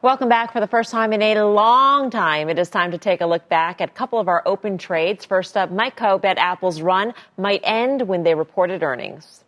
Welcome 0.00 0.28
back 0.28 0.52
for 0.52 0.60
the 0.60 0.68
first 0.68 0.92
time 0.92 1.12
in 1.12 1.22
a 1.22 1.44
long 1.44 2.08
time. 2.08 2.48
It 2.48 2.56
is 2.56 2.70
time 2.70 2.92
to 2.92 2.98
take 2.98 3.20
a 3.20 3.26
look 3.26 3.48
back 3.48 3.80
at 3.80 3.88
a 3.88 3.92
couple 3.92 4.20
of 4.20 4.28
our 4.28 4.44
open 4.46 4.78
trades. 4.78 5.24
First 5.24 5.56
up, 5.56 5.72
Mike 5.72 5.98
Khouw 5.98 6.22
bet 6.22 6.38
Apple's 6.38 6.80
run 6.80 7.12
might 7.36 7.62
end 7.64 8.02
when 8.02 8.22
they 8.22 8.36
reported 8.36 8.84
earnings. 8.84 9.42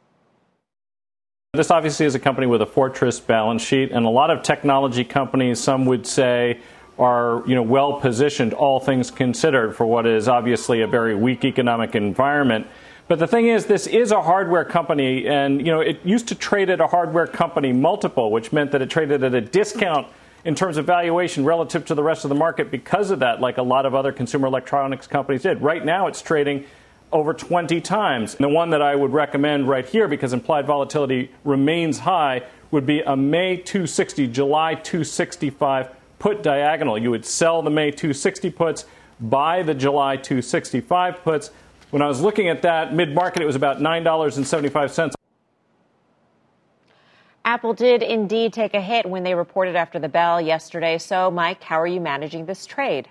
This 1.52 1.70
obviously 1.70 2.04
is 2.04 2.16
a 2.16 2.18
company 2.18 2.48
with 2.48 2.62
a 2.62 2.66
fortress 2.66 3.20
balance 3.20 3.62
sheet, 3.62 3.92
and 3.92 4.04
a 4.04 4.08
lot 4.08 4.30
of 4.30 4.42
technology 4.42 5.04
companies, 5.04 5.60
some 5.60 5.86
would 5.86 6.04
say, 6.04 6.58
are 6.98 7.44
you 7.46 7.54
know 7.54 7.62
well 7.62 8.00
positioned, 8.00 8.52
all 8.52 8.80
things 8.80 9.12
considered, 9.12 9.76
for 9.76 9.86
what 9.86 10.04
is 10.04 10.26
obviously 10.26 10.80
a 10.80 10.88
very 10.88 11.14
weak 11.14 11.44
economic 11.44 11.94
environment. 11.94 12.66
But 13.06 13.20
the 13.20 13.28
thing 13.28 13.46
is, 13.46 13.66
this 13.66 13.86
is 13.86 14.10
a 14.10 14.20
hardware 14.20 14.64
company, 14.64 15.28
and 15.28 15.64
you 15.64 15.70
know 15.70 15.80
it 15.80 16.00
used 16.04 16.26
to 16.26 16.34
trade 16.34 16.70
at 16.70 16.80
a 16.80 16.88
hardware 16.88 17.28
company 17.28 17.72
multiple, 17.72 18.32
which 18.32 18.52
meant 18.52 18.72
that 18.72 18.82
it 18.82 18.90
traded 18.90 19.22
at 19.22 19.32
a 19.32 19.40
discount 19.40 20.08
in 20.44 20.54
terms 20.54 20.76
of 20.76 20.86
valuation 20.86 21.44
relative 21.44 21.84
to 21.86 21.94
the 21.94 22.02
rest 22.02 22.24
of 22.24 22.28
the 22.28 22.34
market 22.34 22.70
because 22.70 23.10
of 23.10 23.18
that, 23.18 23.40
like 23.40 23.58
a 23.58 23.62
lot 23.62 23.86
of 23.86 23.94
other 23.94 24.12
consumer 24.12 24.46
electronics 24.46 25.06
companies 25.06 25.42
did. 25.42 25.60
Right 25.60 25.84
now, 25.84 26.06
it's 26.06 26.22
trading 26.22 26.64
over 27.12 27.34
20 27.34 27.80
times. 27.80 28.34
And 28.34 28.44
the 28.44 28.48
one 28.48 28.70
that 28.70 28.82
I 28.82 28.94
would 28.94 29.12
recommend 29.12 29.68
right 29.68 29.86
here, 29.86 30.08
because 30.08 30.32
implied 30.32 30.66
volatility 30.66 31.30
remains 31.44 32.00
high, 32.00 32.42
would 32.70 32.86
be 32.86 33.00
a 33.00 33.16
May 33.16 33.56
260, 33.56 34.28
July 34.28 34.74
265 34.74 35.90
put 36.18 36.42
diagonal. 36.42 36.96
You 36.96 37.10
would 37.10 37.24
sell 37.24 37.62
the 37.62 37.70
May 37.70 37.90
260 37.90 38.50
puts, 38.50 38.84
buy 39.18 39.62
the 39.62 39.74
July 39.74 40.16
265 40.16 41.22
puts. 41.24 41.50
When 41.90 42.02
I 42.02 42.06
was 42.06 42.20
looking 42.20 42.48
at 42.48 42.62
that 42.62 42.94
mid 42.94 43.14
market, 43.14 43.42
it 43.42 43.46
was 43.46 43.56
about 43.56 43.80
$9.75. 43.80 45.19
Apple 47.50 47.74
did 47.74 48.04
indeed 48.04 48.52
take 48.52 48.74
a 48.74 48.80
hit 48.80 49.04
when 49.04 49.24
they 49.24 49.34
reported 49.34 49.74
after 49.74 49.98
the 49.98 50.08
bell 50.08 50.40
yesterday. 50.40 50.98
So, 50.98 51.32
Mike, 51.32 51.64
how 51.64 51.80
are 51.80 51.86
you 51.86 51.98
managing 51.98 52.46
this 52.46 52.64
trade? 52.64 53.08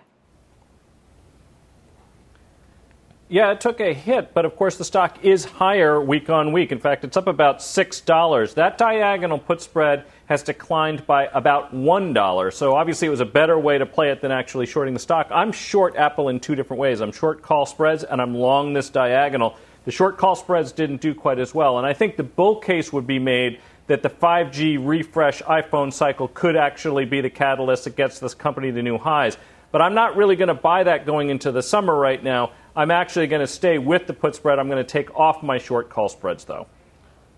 Yeah, 3.28 3.52
it 3.52 3.60
took 3.60 3.82
a 3.82 3.94
hit, 3.94 4.34
but 4.34 4.46
of 4.46 4.56
course 4.56 4.78
the 4.78 4.86
stock 4.86 5.26
is 5.26 5.44
higher 5.44 6.00
week 6.00 6.30
on 6.30 6.54
week. 6.54 6.72
In 6.72 6.80
fact, 6.80 7.04
it's 7.04 7.18
up 7.18 7.28
about 7.28 7.60
$6. 7.60 8.54
That 8.54 8.78
diagonal 8.78 9.40
put 9.40 9.62
spread 9.62 10.06
has 10.28 10.42
declined 10.42 11.06
by 11.06 11.26
about 11.34 11.76
$1. 11.76 12.54
So 12.54 12.78
obviously 12.78 13.10
it 13.10 13.12
was 13.12 13.20
a 13.20 13.26
better 13.26 13.60
way 13.60 13.78
to 13.78 13.86
play 13.86 14.10
it 14.10 14.22
than 14.22 14.32
actually 14.32 14.68
shorting 14.68 14.94
the 14.94 15.02
stock. 15.02 15.28
I'm 15.32 15.52
short 15.52 15.98
Apple 15.98 16.30
in 16.30 16.40
two 16.40 16.56
different 16.56 16.80
ways. 16.80 17.02
I'm 17.02 17.12
short 17.12 17.42
call 17.42 17.66
spreads 17.66 18.06
and 18.06 18.22
I'm 18.22 18.34
long 18.34 18.72
this 18.72 18.90
diagonal. 18.90 19.58
The 19.84 19.92
short 19.92 20.18
call 20.18 20.36
spreads 20.36 20.72
didn't 20.72 21.02
do 21.02 21.14
quite 21.14 21.40
as 21.40 21.54
well. 21.54 21.78
And 21.78 21.86
I 21.86 21.92
think 21.92 22.16
the 22.16 22.24
bull 22.24 22.62
case 22.62 22.94
would 22.94 23.06
be 23.06 23.20
made 23.20 23.60
that 23.90 24.04
the 24.04 24.10
5G 24.10 24.78
refresh 24.80 25.42
iPhone 25.42 25.92
cycle 25.92 26.28
could 26.28 26.56
actually 26.56 27.06
be 27.06 27.22
the 27.22 27.30
catalyst 27.30 27.86
that 27.86 27.96
gets 27.96 28.20
this 28.20 28.36
company 28.36 28.72
to 28.72 28.84
new 28.84 29.00
highs. 29.00 29.36
But 29.72 29.82
I'm 29.82 29.96
not 29.96 30.16
really 30.16 30.36
going 30.36 30.50
to 30.50 30.54
buy 30.54 30.84
that 30.84 31.08
going 31.08 31.30
into 31.30 31.52
the 31.52 31.64
summer 31.64 31.96
right 31.96 32.24
now. 32.24 32.52
I'm 32.76 32.92
actually 32.92 33.26
going 33.26 33.42
to 33.42 33.48
stay 33.48 33.80
with 33.80 34.06
the 34.06 34.14
put 34.14 34.36
spread. 34.36 34.60
I'm 34.60 34.70
going 34.70 34.84
to 34.84 34.90
take 34.90 35.14
off 35.18 35.42
my 35.42 35.58
short 35.58 35.90
call 35.90 36.08
spreads, 36.08 36.46
though. 36.46 36.68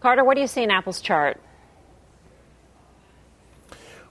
Carter, 0.01 0.25
what 0.25 0.35
do 0.35 0.41
you 0.41 0.47
see 0.47 0.61
in 0.61 0.71
Apple's 0.71 0.99
chart? 0.99 1.39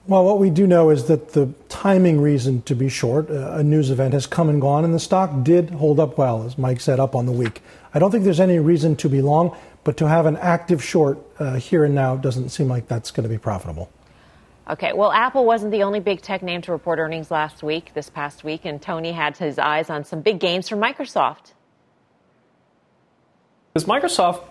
Well, 0.07 0.25
what 0.25 0.39
we 0.39 0.49
do 0.49 0.67
know 0.67 0.89
is 0.89 1.05
that 1.05 1.33
the 1.33 1.53
timing 1.69 2.23
reason 2.23 2.63
to 2.63 2.75
be 2.75 2.89
short, 2.89 3.31
uh, 3.31 3.53
a 3.53 3.63
news 3.63 3.91
event, 3.91 4.15
has 4.15 4.27
come 4.27 4.49
and 4.49 4.63
gone, 4.63 4.83
and 4.83 4.95
the 4.95 4.99
stock 4.99 5.43
did 5.43 5.71
hold 5.71 6.01
up 6.01 6.17
well, 6.17 6.43
as 6.45 6.57
Mike 6.57 6.81
said, 6.81 6.99
up 6.99 7.15
on 7.15 7.27
the 7.27 7.33
week. 7.33 7.61
I 7.93 7.99
don't 7.99 8.11
think 8.11 8.25
there's 8.25 8.41
any 8.41 8.59
reason 8.59 8.97
to 8.97 9.11
be 9.11 9.21
long. 9.21 9.55
But 9.83 9.97
to 9.99 10.09
have 10.09 10.27
an 10.27 10.37
active 10.37 10.83
short 10.85 11.19
uh, 11.39 11.55
here 11.55 11.85
and 11.85 11.95
now 11.95 12.17
doesn't 12.17 12.51
seem 12.51 12.69
like 12.69 12.87
that's 12.87 13.11
going 13.11 13.25
to 13.25 13.29
be 13.29 13.39
profitable. 13.39 13.91
Okay, 14.69 14.93
well, 14.93 15.11
Apple 15.11 15.45
wasn't 15.45 15.73
the 15.73 15.83
only 15.83 15.99
big 16.01 16.23
tech 16.23 16.43
name 16.43 16.63
to 16.63 16.73
report 16.73 16.99
earnings 16.99 17.31
last 17.31 17.63
week, 17.63 17.93
this 17.95 18.09
past 18.09 18.45
week, 18.45 18.65
and 18.65 18.81
Tony 18.81 19.11
had 19.11 19.37
his 19.37 19.59
eyes 19.59 19.91
on 19.91 20.05
some 20.05 20.21
big 20.21 20.39
gains 20.39 20.69
from 20.69 20.81
Microsoft. 20.81 21.55
Because 23.73 23.89
Microsoft 23.89 24.45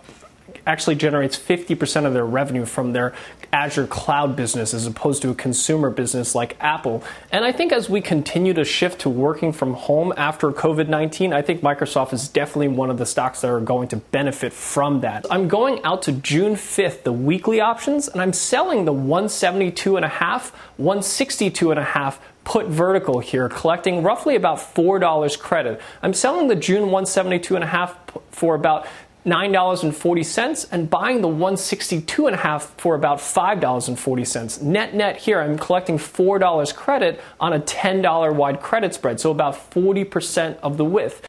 actually 0.66 0.96
generates 0.96 1.36
50% 1.36 2.06
of 2.06 2.14
their 2.14 2.24
revenue 2.24 2.64
from 2.64 2.92
their 2.92 3.14
Azure 3.52 3.86
cloud 3.86 4.36
business 4.36 4.72
as 4.72 4.86
opposed 4.86 5.22
to 5.22 5.30
a 5.30 5.34
consumer 5.34 5.90
business 5.90 6.34
like 6.34 6.56
Apple. 6.60 7.02
And 7.32 7.44
I 7.44 7.52
think 7.52 7.72
as 7.72 7.90
we 7.90 8.00
continue 8.00 8.54
to 8.54 8.64
shift 8.64 9.00
to 9.02 9.08
working 9.08 9.52
from 9.52 9.74
home 9.74 10.12
after 10.16 10.52
COVID 10.52 10.88
19, 10.88 11.32
I 11.32 11.42
think 11.42 11.60
Microsoft 11.62 12.12
is 12.12 12.28
definitely 12.28 12.68
one 12.68 12.90
of 12.90 12.98
the 12.98 13.06
stocks 13.06 13.40
that 13.40 13.50
are 13.50 13.60
going 13.60 13.88
to 13.88 13.96
benefit 13.96 14.52
from 14.52 15.00
that. 15.00 15.26
I'm 15.30 15.48
going 15.48 15.82
out 15.84 16.02
to 16.02 16.12
June 16.12 16.54
5th, 16.54 17.02
the 17.02 17.12
weekly 17.12 17.60
options, 17.60 18.08
and 18.08 18.20
I'm 18.20 18.32
selling 18.32 18.84
the 18.84 18.94
172.5, 18.94 20.52
162.5 20.78 22.18
put 22.44 22.66
vertical 22.66 23.20
here, 23.20 23.48
collecting 23.48 24.02
roughly 24.02 24.34
about 24.34 24.58
$4 24.58 25.38
credit. 25.38 25.80
I'm 26.02 26.14
selling 26.14 26.48
the 26.48 26.56
June 26.56 26.88
172.5 26.88 27.96
for 28.30 28.54
about 28.54 28.86
$9.40 29.26 30.68
and 30.72 30.88
buying 30.88 31.20
the 31.20 31.28
162.5 31.28 32.62
for 32.62 32.94
about 32.94 33.18
$5.40. 33.18 34.62
Net 34.62 34.94
net 34.94 35.16
here, 35.16 35.40
I'm 35.40 35.58
collecting 35.58 35.98
$4 35.98 36.74
credit 36.74 37.20
on 37.38 37.52
a 37.52 37.60
$10 37.60 38.34
wide 38.34 38.60
credit 38.60 38.94
spread, 38.94 39.20
so 39.20 39.30
about 39.30 39.54
40% 39.70 40.58
of 40.58 40.76
the 40.76 40.84
width. 40.84 41.26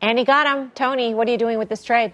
And 0.00 0.18
he 0.18 0.24
got 0.24 0.46
him. 0.46 0.72
Tony, 0.74 1.14
what 1.14 1.28
are 1.28 1.30
you 1.30 1.38
doing 1.38 1.58
with 1.58 1.68
this 1.68 1.84
trade? 1.84 2.12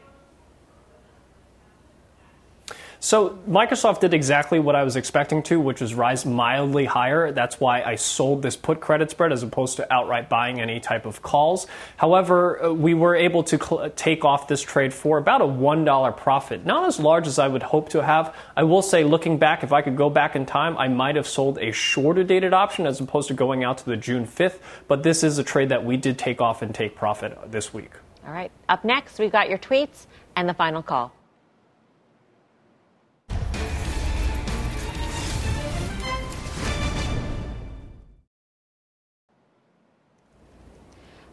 So 3.00 3.38
Microsoft 3.48 4.00
did 4.00 4.12
exactly 4.12 4.58
what 4.58 4.74
I 4.74 4.82
was 4.82 4.96
expecting 4.96 5.44
to, 5.44 5.60
which 5.60 5.80
was 5.80 5.94
rise 5.94 6.26
mildly 6.26 6.84
higher. 6.84 7.30
That's 7.30 7.60
why 7.60 7.82
I 7.82 7.94
sold 7.94 8.42
this 8.42 8.56
put 8.56 8.80
credit 8.80 9.10
spread 9.10 9.30
as 9.32 9.44
opposed 9.44 9.76
to 9.76 9.92
outright 9.92 10.28
buying 10.28 10.60
any 10.60 10.80
type 10.80 11.06
of 11.06 11.22
calls. 11.22 11.68
However, 11.96 12.64
uh, 12.64 12.72
we 12.72 12.94
were 12.94 13.14
able 13.14 13.44
to 13.44 13.58
cl- 13.58 13.90
take 13.90 14.24
off 14.24 14.48
this 14.48 14.62
trade 14.62 14.92
for 14.92 15.16
about 15.18 15.42
a 15.42 15.46
$1 15.46 16.16
profit. 16.16 16.66
Not 16.66 16.88
as 16.88 16.98
large 16.98 17.28
as 17.28 17.38
I 17.38 17.46
would 17.46 17.62
hope 17.62 17.90
to 17.90 18.02
have. 18.02 18.34
I 18.56 18.64
will 18.64 18.82
say, 18.82 19.04
looking 19.04 19.38
back, 19.38 19.62
if 19.62 19.72
I 19.72 19.80
could 19.80 19.96
go 19.96 20.10
back 20.10 20.34
in 20.34 20.44
time, 20.44 20.76
I 20.76 20.88
might 20.88 21.14
have 21.14 21.28
sold 21.28 21.58
a 21.58 21.70
shorter 21.70 22.24
dated 22.24 22.52
option 22.52 22.84
as 22.84 23.00
opposed 23.00 23.28
to 23.28 23.34
going 23.34 23.62
out 23.62 23.78
to 23.78 23.84
the 23.84 23.96
June 23.96 24.26
5th. 24.26 24.58
But 24.88 25.04
this 25.04 25.22
is 25.22 25.38
a 25.38 25.44
trade 25.44 25.68
that 25.68 25.84
we 25.84 25.96
did 25.96 26.18
take 26.18 26.40
off 26.40 26.62
and 26.62 26.74
take 26.74 26.96
profit 26.96 27.38
this 27.52 27.72
week. 27.72 27.92
All 28.26 28.32
right. 28.32 28.50
Up 28.68 28.84
next, 28.84 29.20
we've 29.20 29.32
got 29.32 29.48
your 29.48 29.58
tweets 29.58 30.06
and 30.34 30.48
the 30.48 30.54
final 30.54 30.82
call. 30.82 31.12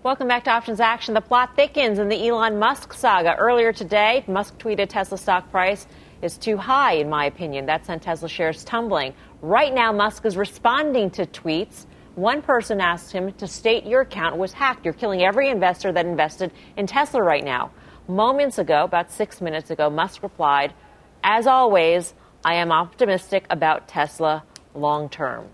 Welcome 0.06 0.28
back 0.28 0.44
to 0.44 0.52
Options 0.52 0.80
Action. 0.80 1.16
The 1.16 1.22
plot 1.22 1.56
thickens 1.56 1.98
in 1.98 2.10
the 2.10 2.28
Elon 2.28 2.60
Musk 2.60 2.94
saga. 2.94 3.36
Earlier 3.38 3.74
today, 3.74 4.24
Musk 4.28 4.56
tweeted 4.60 4.88
Tesla 4.88 5.18
stock 5.18 5.50
price 5.50 5.88
is 6.22 6.38
too 6.38 6.58
high, 6.58 6.98
in 6.98 7.10
my 7.10 7.26
opinion. 7.26 7.66
That 7.66 7.88
sent 7.88 8.04
Tesla 8.04 8.30
shares 8.30 8.64
tumbling. 8.64 9.16
Right 9.42 9.74
now, 9.74 9.92
Musk 9.92 10.28
is 10.28 10.38
responding 10.38 11.10
to 11.10 11.26
tweets. 11.26 11.88
One 12.14 12.44
person 12.44 12.82
asked 12.82 13.14
him 13.14 13.34
to 13.34 13.48
state 13.48 13.88
your 13.88 14.02
account 14.02 14.38
was 14.38 14.54
hacked. 14.54 14.86
You're 14.86 14.94
killing 14.94 15.24
every 15.24 15.50
investor 15.50 15.92
that 15.94 16.06
invested 16.06 16.52
in 16.78 16.86
Tesla 16.86 17.24
right 17.24 17.44
now. 17.44 17.72
Moments 18.08 18.60
ago, 18.60 18.84
about 18.84 19.10
six 19.10 19.42
minutes 19.42 19.72
ago, 19.72 19.90
Musk 19.90 20.22
replied, 20.22 20.76
As 21.24 21.48
always, 21.48 22.14
I 22.46 22.54
am 22.58 22.72
optimistic 22.72 23.48
about 23.50 23.88
Tesla 23.88 24.44
long 24.76 25.10
term. 25.10 25.48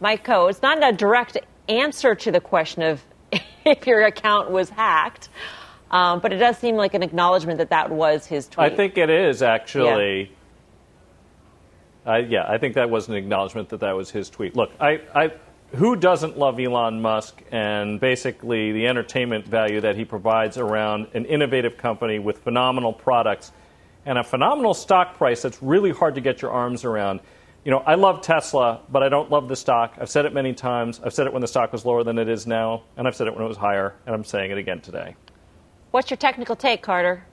Mike 0.00 0.26
Khouw, 0.26 0.50
it's 0.50 0.60
not 0.60 0.82
a 0.82 0.90
direct 0.90 1.38
answer 1.68 2.14
to 2.14 2.30
the 2.30 2.40
question 2.40 2.82
of 2.82 3.02
if 3.64 3.86
your 3.86 4.02
account 4.02 4.50
was 4.50 4.70
hacked. 4.70 5.28
Um, 5.90 6.20
but 6.20 6.32
it 6.32 6.38
does 6.38 6.58
seem 6.58 6.76
like 6.76 6.94
an 6.94 7.02
acknowledgement 7.02 7.58
that 7.58 7.70
that 7.70 7.90
was 7.90 8.26
his 8.26 8.48
tweet. 8.48 8.72
I 8.72 8.74
think 8.74 8.98
it 8.98 9.10
is 9.10 9.42
actually. 9.42 10.22
Yeah. 10.22 10.28
Uh, 12.06 12.16
yeah, 12.16 12.44
I 12.46 12.58
think 12.58 12.74
that 12.74 12.90
was 12.90 13.08
an 13.08 13.14
acknowledgement 13.14 13.70
that 13.70 13.80
that 13.80 13.92
was 13.92 14.10
his 14.10 14.28
tweet. 14.28 14.54
Look, 14.54 14.72
I, 14.78 15.00
I, 15.14 15.32
who 15.74 15.96
doesn't 15.96 16.38
love 16.38 16.60
Elon 16.60 17.00
Musk 17.00 17.42
and 17.50 17.98
basically 17.98 18.72
the 18.72 18.86
entertainment 18.86 19.46
value 19.46 19.80
that 19.80 19.96
he 19.96 20.04
provides 20.04 20.58
around 20.58 21.08
an 21.14 21.24
innovative 21.24 21.78
company 21.78 22.18
with 22.18 22.38
phenomenal 22.38 22.92
products 22.92 23.52
and 24.04 24.18
a 24.18 24.24
phenomenal 24.24 24.74
stock 24.74 25.16
price 25.16 25.42
that's 25.42 25.62
really 25.62 25.90
hard 25.90 26.14
to 26.16 26.20
get 26.20 26.42
your 26.42 26.50
arms 26.50 26.84
around? 26.84 27.20
You 27.64 27.70
know, 27.70 27.78
I 27.78 27.94
love 27.94 28.20
Tesla, 28.20 28.80
but 28.90 29.02
I 29.02 29.08
don't 29.08 29.30
love 29.30 29.48
the 29.48 29.56
stock. 29.56 29.94
I've 29.98 30.10
said 30.10 30.26
it 30.26 30.34
many 30.34 30.52
times. 30.52 31.00
I've 31.02 31.14
said 31.14 31.26
it 31.26 31.32
when 31.32 31.40
the 31.40 31.48
stock 31.48 31.72
was 31.72 31.86
lower 31.86 32.04
than 32.04 32.18
it 32.18 32.28
is 32.28 32.46
now, 32.46 32.82
and 32.96 33.08
I've 33.08 33.16
said 33.16 33.26
it 33.26 33.34
when 33.34 33.42
it 33.42 33.48
was 33.48 33.56
higher, 33.56 33.94
and 34.04 34.14
I'm 34.14 34.24
saying 34.24 34.50
it 34.50 34.58
again 34.58 34.80
today. 34.80 35.16
What's 35.90 36.10
your 36.10 36.18
technical 36.18 36.56
take, 36.56 36.82
Carter? 36.82 37.24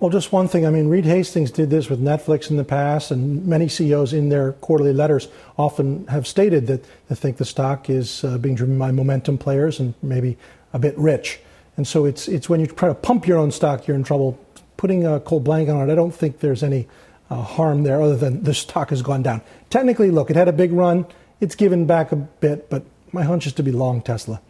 Well, 0.00 0.10
just 0.10 0.32
one 0.32 0.48
thing. 0.48 0.64
I 0.64 0.70
mean, 0.70 0.88
Reed 0.88 1.04
Hastings 1.04 1.50
did 1.50 1.70
this 1.70 1.90
with 1.90 2.00
Netflix 2.00 2.50
in 2.50 2.56
the 2.56 2.64
past, 2.64 3.10
and 3.10 3.46
many 3.46 3.68
CEOs 3.68 4.12
in 4.12 4.28
their 4.28 4.52
quarterly 4.54 4.92
letters 4.92 5.28
often 5.56 6.06
have 6.06 6.26
stated 6.26 6.66
that 6.68 6.84
they 7.08 7.14
think 7.14 7.36
the 7.36 7.44
stock 7.44 7.90
is 7.90 8.24
uh, 8.24 8.38
being 8.38 8.54
driven 8.54 8.78
by 8.78 8.90
momentum 8.90 9.38
players 9.38 9.80
and 9.80 9.94
maybe 10.02 10.36
a 10.72 10.78
bit 10.78 10.96
rich. 10.96 11.40
And 11.76 11.86
so 11.86 12.04
it's 12.04 12.26
it's 12.26 12.48
when 12.48 12.60
you 12.60 12.66
try 12.66 12.88
to 12.88 12.94
pump 12.94 13.26
your 13.26 13.38
own 13.38 13.50
stock, 13.50 13.86
you're 13.86 13.96
in 13.96 14.04
trouble. 14.04 14.38
Putting 14.76 15.04
a 15.04 15.18
cold 15.18 15.42
blanket 15.42 15.72
on 15.72 15.88
it, 15.88 15.92
I 15.92 15.96
don't 15.96 16.14
think 16.14 16.38
there's 16.38 16.62
any 16.62 16.86
uh, 17.30 17.42
harm 17.42 17.82
there 17.82 18.00
other 18.00 18.16
than 18.16 18.42
the 18.42 18.54
stock 18.54 18.90
has 18.90 19.02
gone 19.02 19.22
down. 19.22 19.42
Technically, 19.70 20.10
look, 20.10 20.30
it 20.30 20.36
had 20.36 20.48
a 20.48 20.52
big 20.52 20.72
run. 20.72 21.06
It's 21.40 21.54
given 21.54 21.86
back 21.86 22.12
a 22.12 22.16
bit, 22.16 22.68
but 22.70 22.84
my 23.12 23.22
hunch 23.22 23.46
is 23.46 23.52
to 23.54 23.62
be 23.62 23.72
long 23.72 24.02
Tesla. 24.02 24.40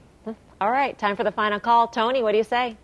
All 0.60 0.70
right, 0.70 0.98
time 0.98 1.16
for 1.16 1.22
the 1.22 1.30
final 1.30 1.60
call. 1.60 1.86
Tony, 1.88 2.22
what 2.22 2.32
do 2.32 2.38
you 2.38 2.44
say? 2.44 2.76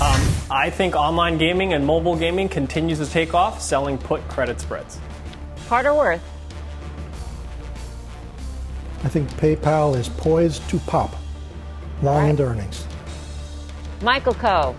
Um, 0.00 0.20
I 0.50 0.70
think 0.70 0.94
online 0.94 1.38
gaming 1.38 1.72
and 1.72 1.84
mobile 1.84 2.16
gaming 2.16 2.48
continues 2.48 2.98
to 2.98 3.06
take 3.06 3.34
off, 3.34 3.60
selling 3.60 3.98
put 3.98 4.26
credit 4.28 4.60
spreads. 4.60 4.98
Carter 5.68 5.94
Worth. 5.94 6.22
I 9.04 9.08
think 9.08 9.30
PayPal 9.32 9.96
is 9.96 10.08
poised 10.08 10.68
to 10.70 10.78
pop 10.80 11.14
long 12.02 12.22
right. 12.22 12.30
into 12.30 12.44
earnings. 12.44 12.86
Michael 14.02 14.34
Khouw. 14.34 14.74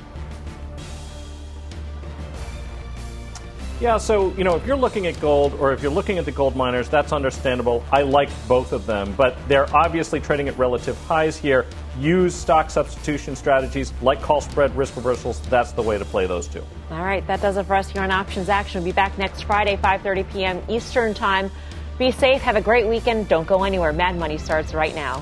Yeah, 3.79 3.97
so, 3.97 4.33
you 4.33 4.43
know, 4.43 4.55
if 4.55 4.65
you're 4.65 4.75
looking 4.75 5.05
at 5.05 5.21
gold 5.21 5.53
or 5.59 5.71
if 5.71 5.83
you're 5.83 5.91
looking 5.91 6.17
at 6.17 6.25
the 6.25 6.31
gold 6.31 6.55
miners, 6.55 6.89
that's 6.89 7.13
understandable. 7.13 7.83
I 7.91 8.01
like 8.01 8.29
both 8.47 8.73
of 8.73 8.87
them, 8.87 9.13
but 9.15 9.37
they're 9.47 9.71
obviously 9.75 10.19
trading 10.19 10.47
at 10.47 10.57
relative 10.57 10.97
highs 11.05 11.37
here. 11.37 11.67
Use 11.99 12.33
stock 12.33 12.71
substitution 12.71 13.35
strategies 13.35 13.93
like 14.01 14.19
call 14.19 14.41
spread 14.41 14.75
risk 14.75 14.95
reversals. 14.95 15.39
That's 15.41 15.73
the 15.73 15.83
way 15.83 15.99
to 15.99 16.05
play 16.05 16.25
those 16.25 16.47
two. 16.47 16.63
All 16.89 17.03
right, 17.03 17.25
that 17.27 17.39
does 17.39 17.57
it 17.57 17.67
for 17.67 17.75
us 17.75 17.87
here 17.87 18.01
on 18.01 18.09
Options 18.09 18.49
Action. 18.49 18.81
We'll 18.81 18.91
be 18.91 18.95
back 18.95 19.15
next 19.19 19.43
Friday, 19.43 19.77
5:30 19.77 20.31
p.m. 20.31 20.63
Eastern 20.67 21.13
Time. 21.13 21.51
Be 21.99 22.09
safe, 22.09 22.41
have 22.41 22.55
a 22.55 22.61
great 22.61 22.87
weekend. 22.87 23.27
Don't 23.27 23.47
go 23.47 23.63
anywhere. 23.63 23.93
Mad 23.93 24.17
Money 24.17 24.39
starts 24.39 24.73
right 24.73 24.95
now. 24.95 25.21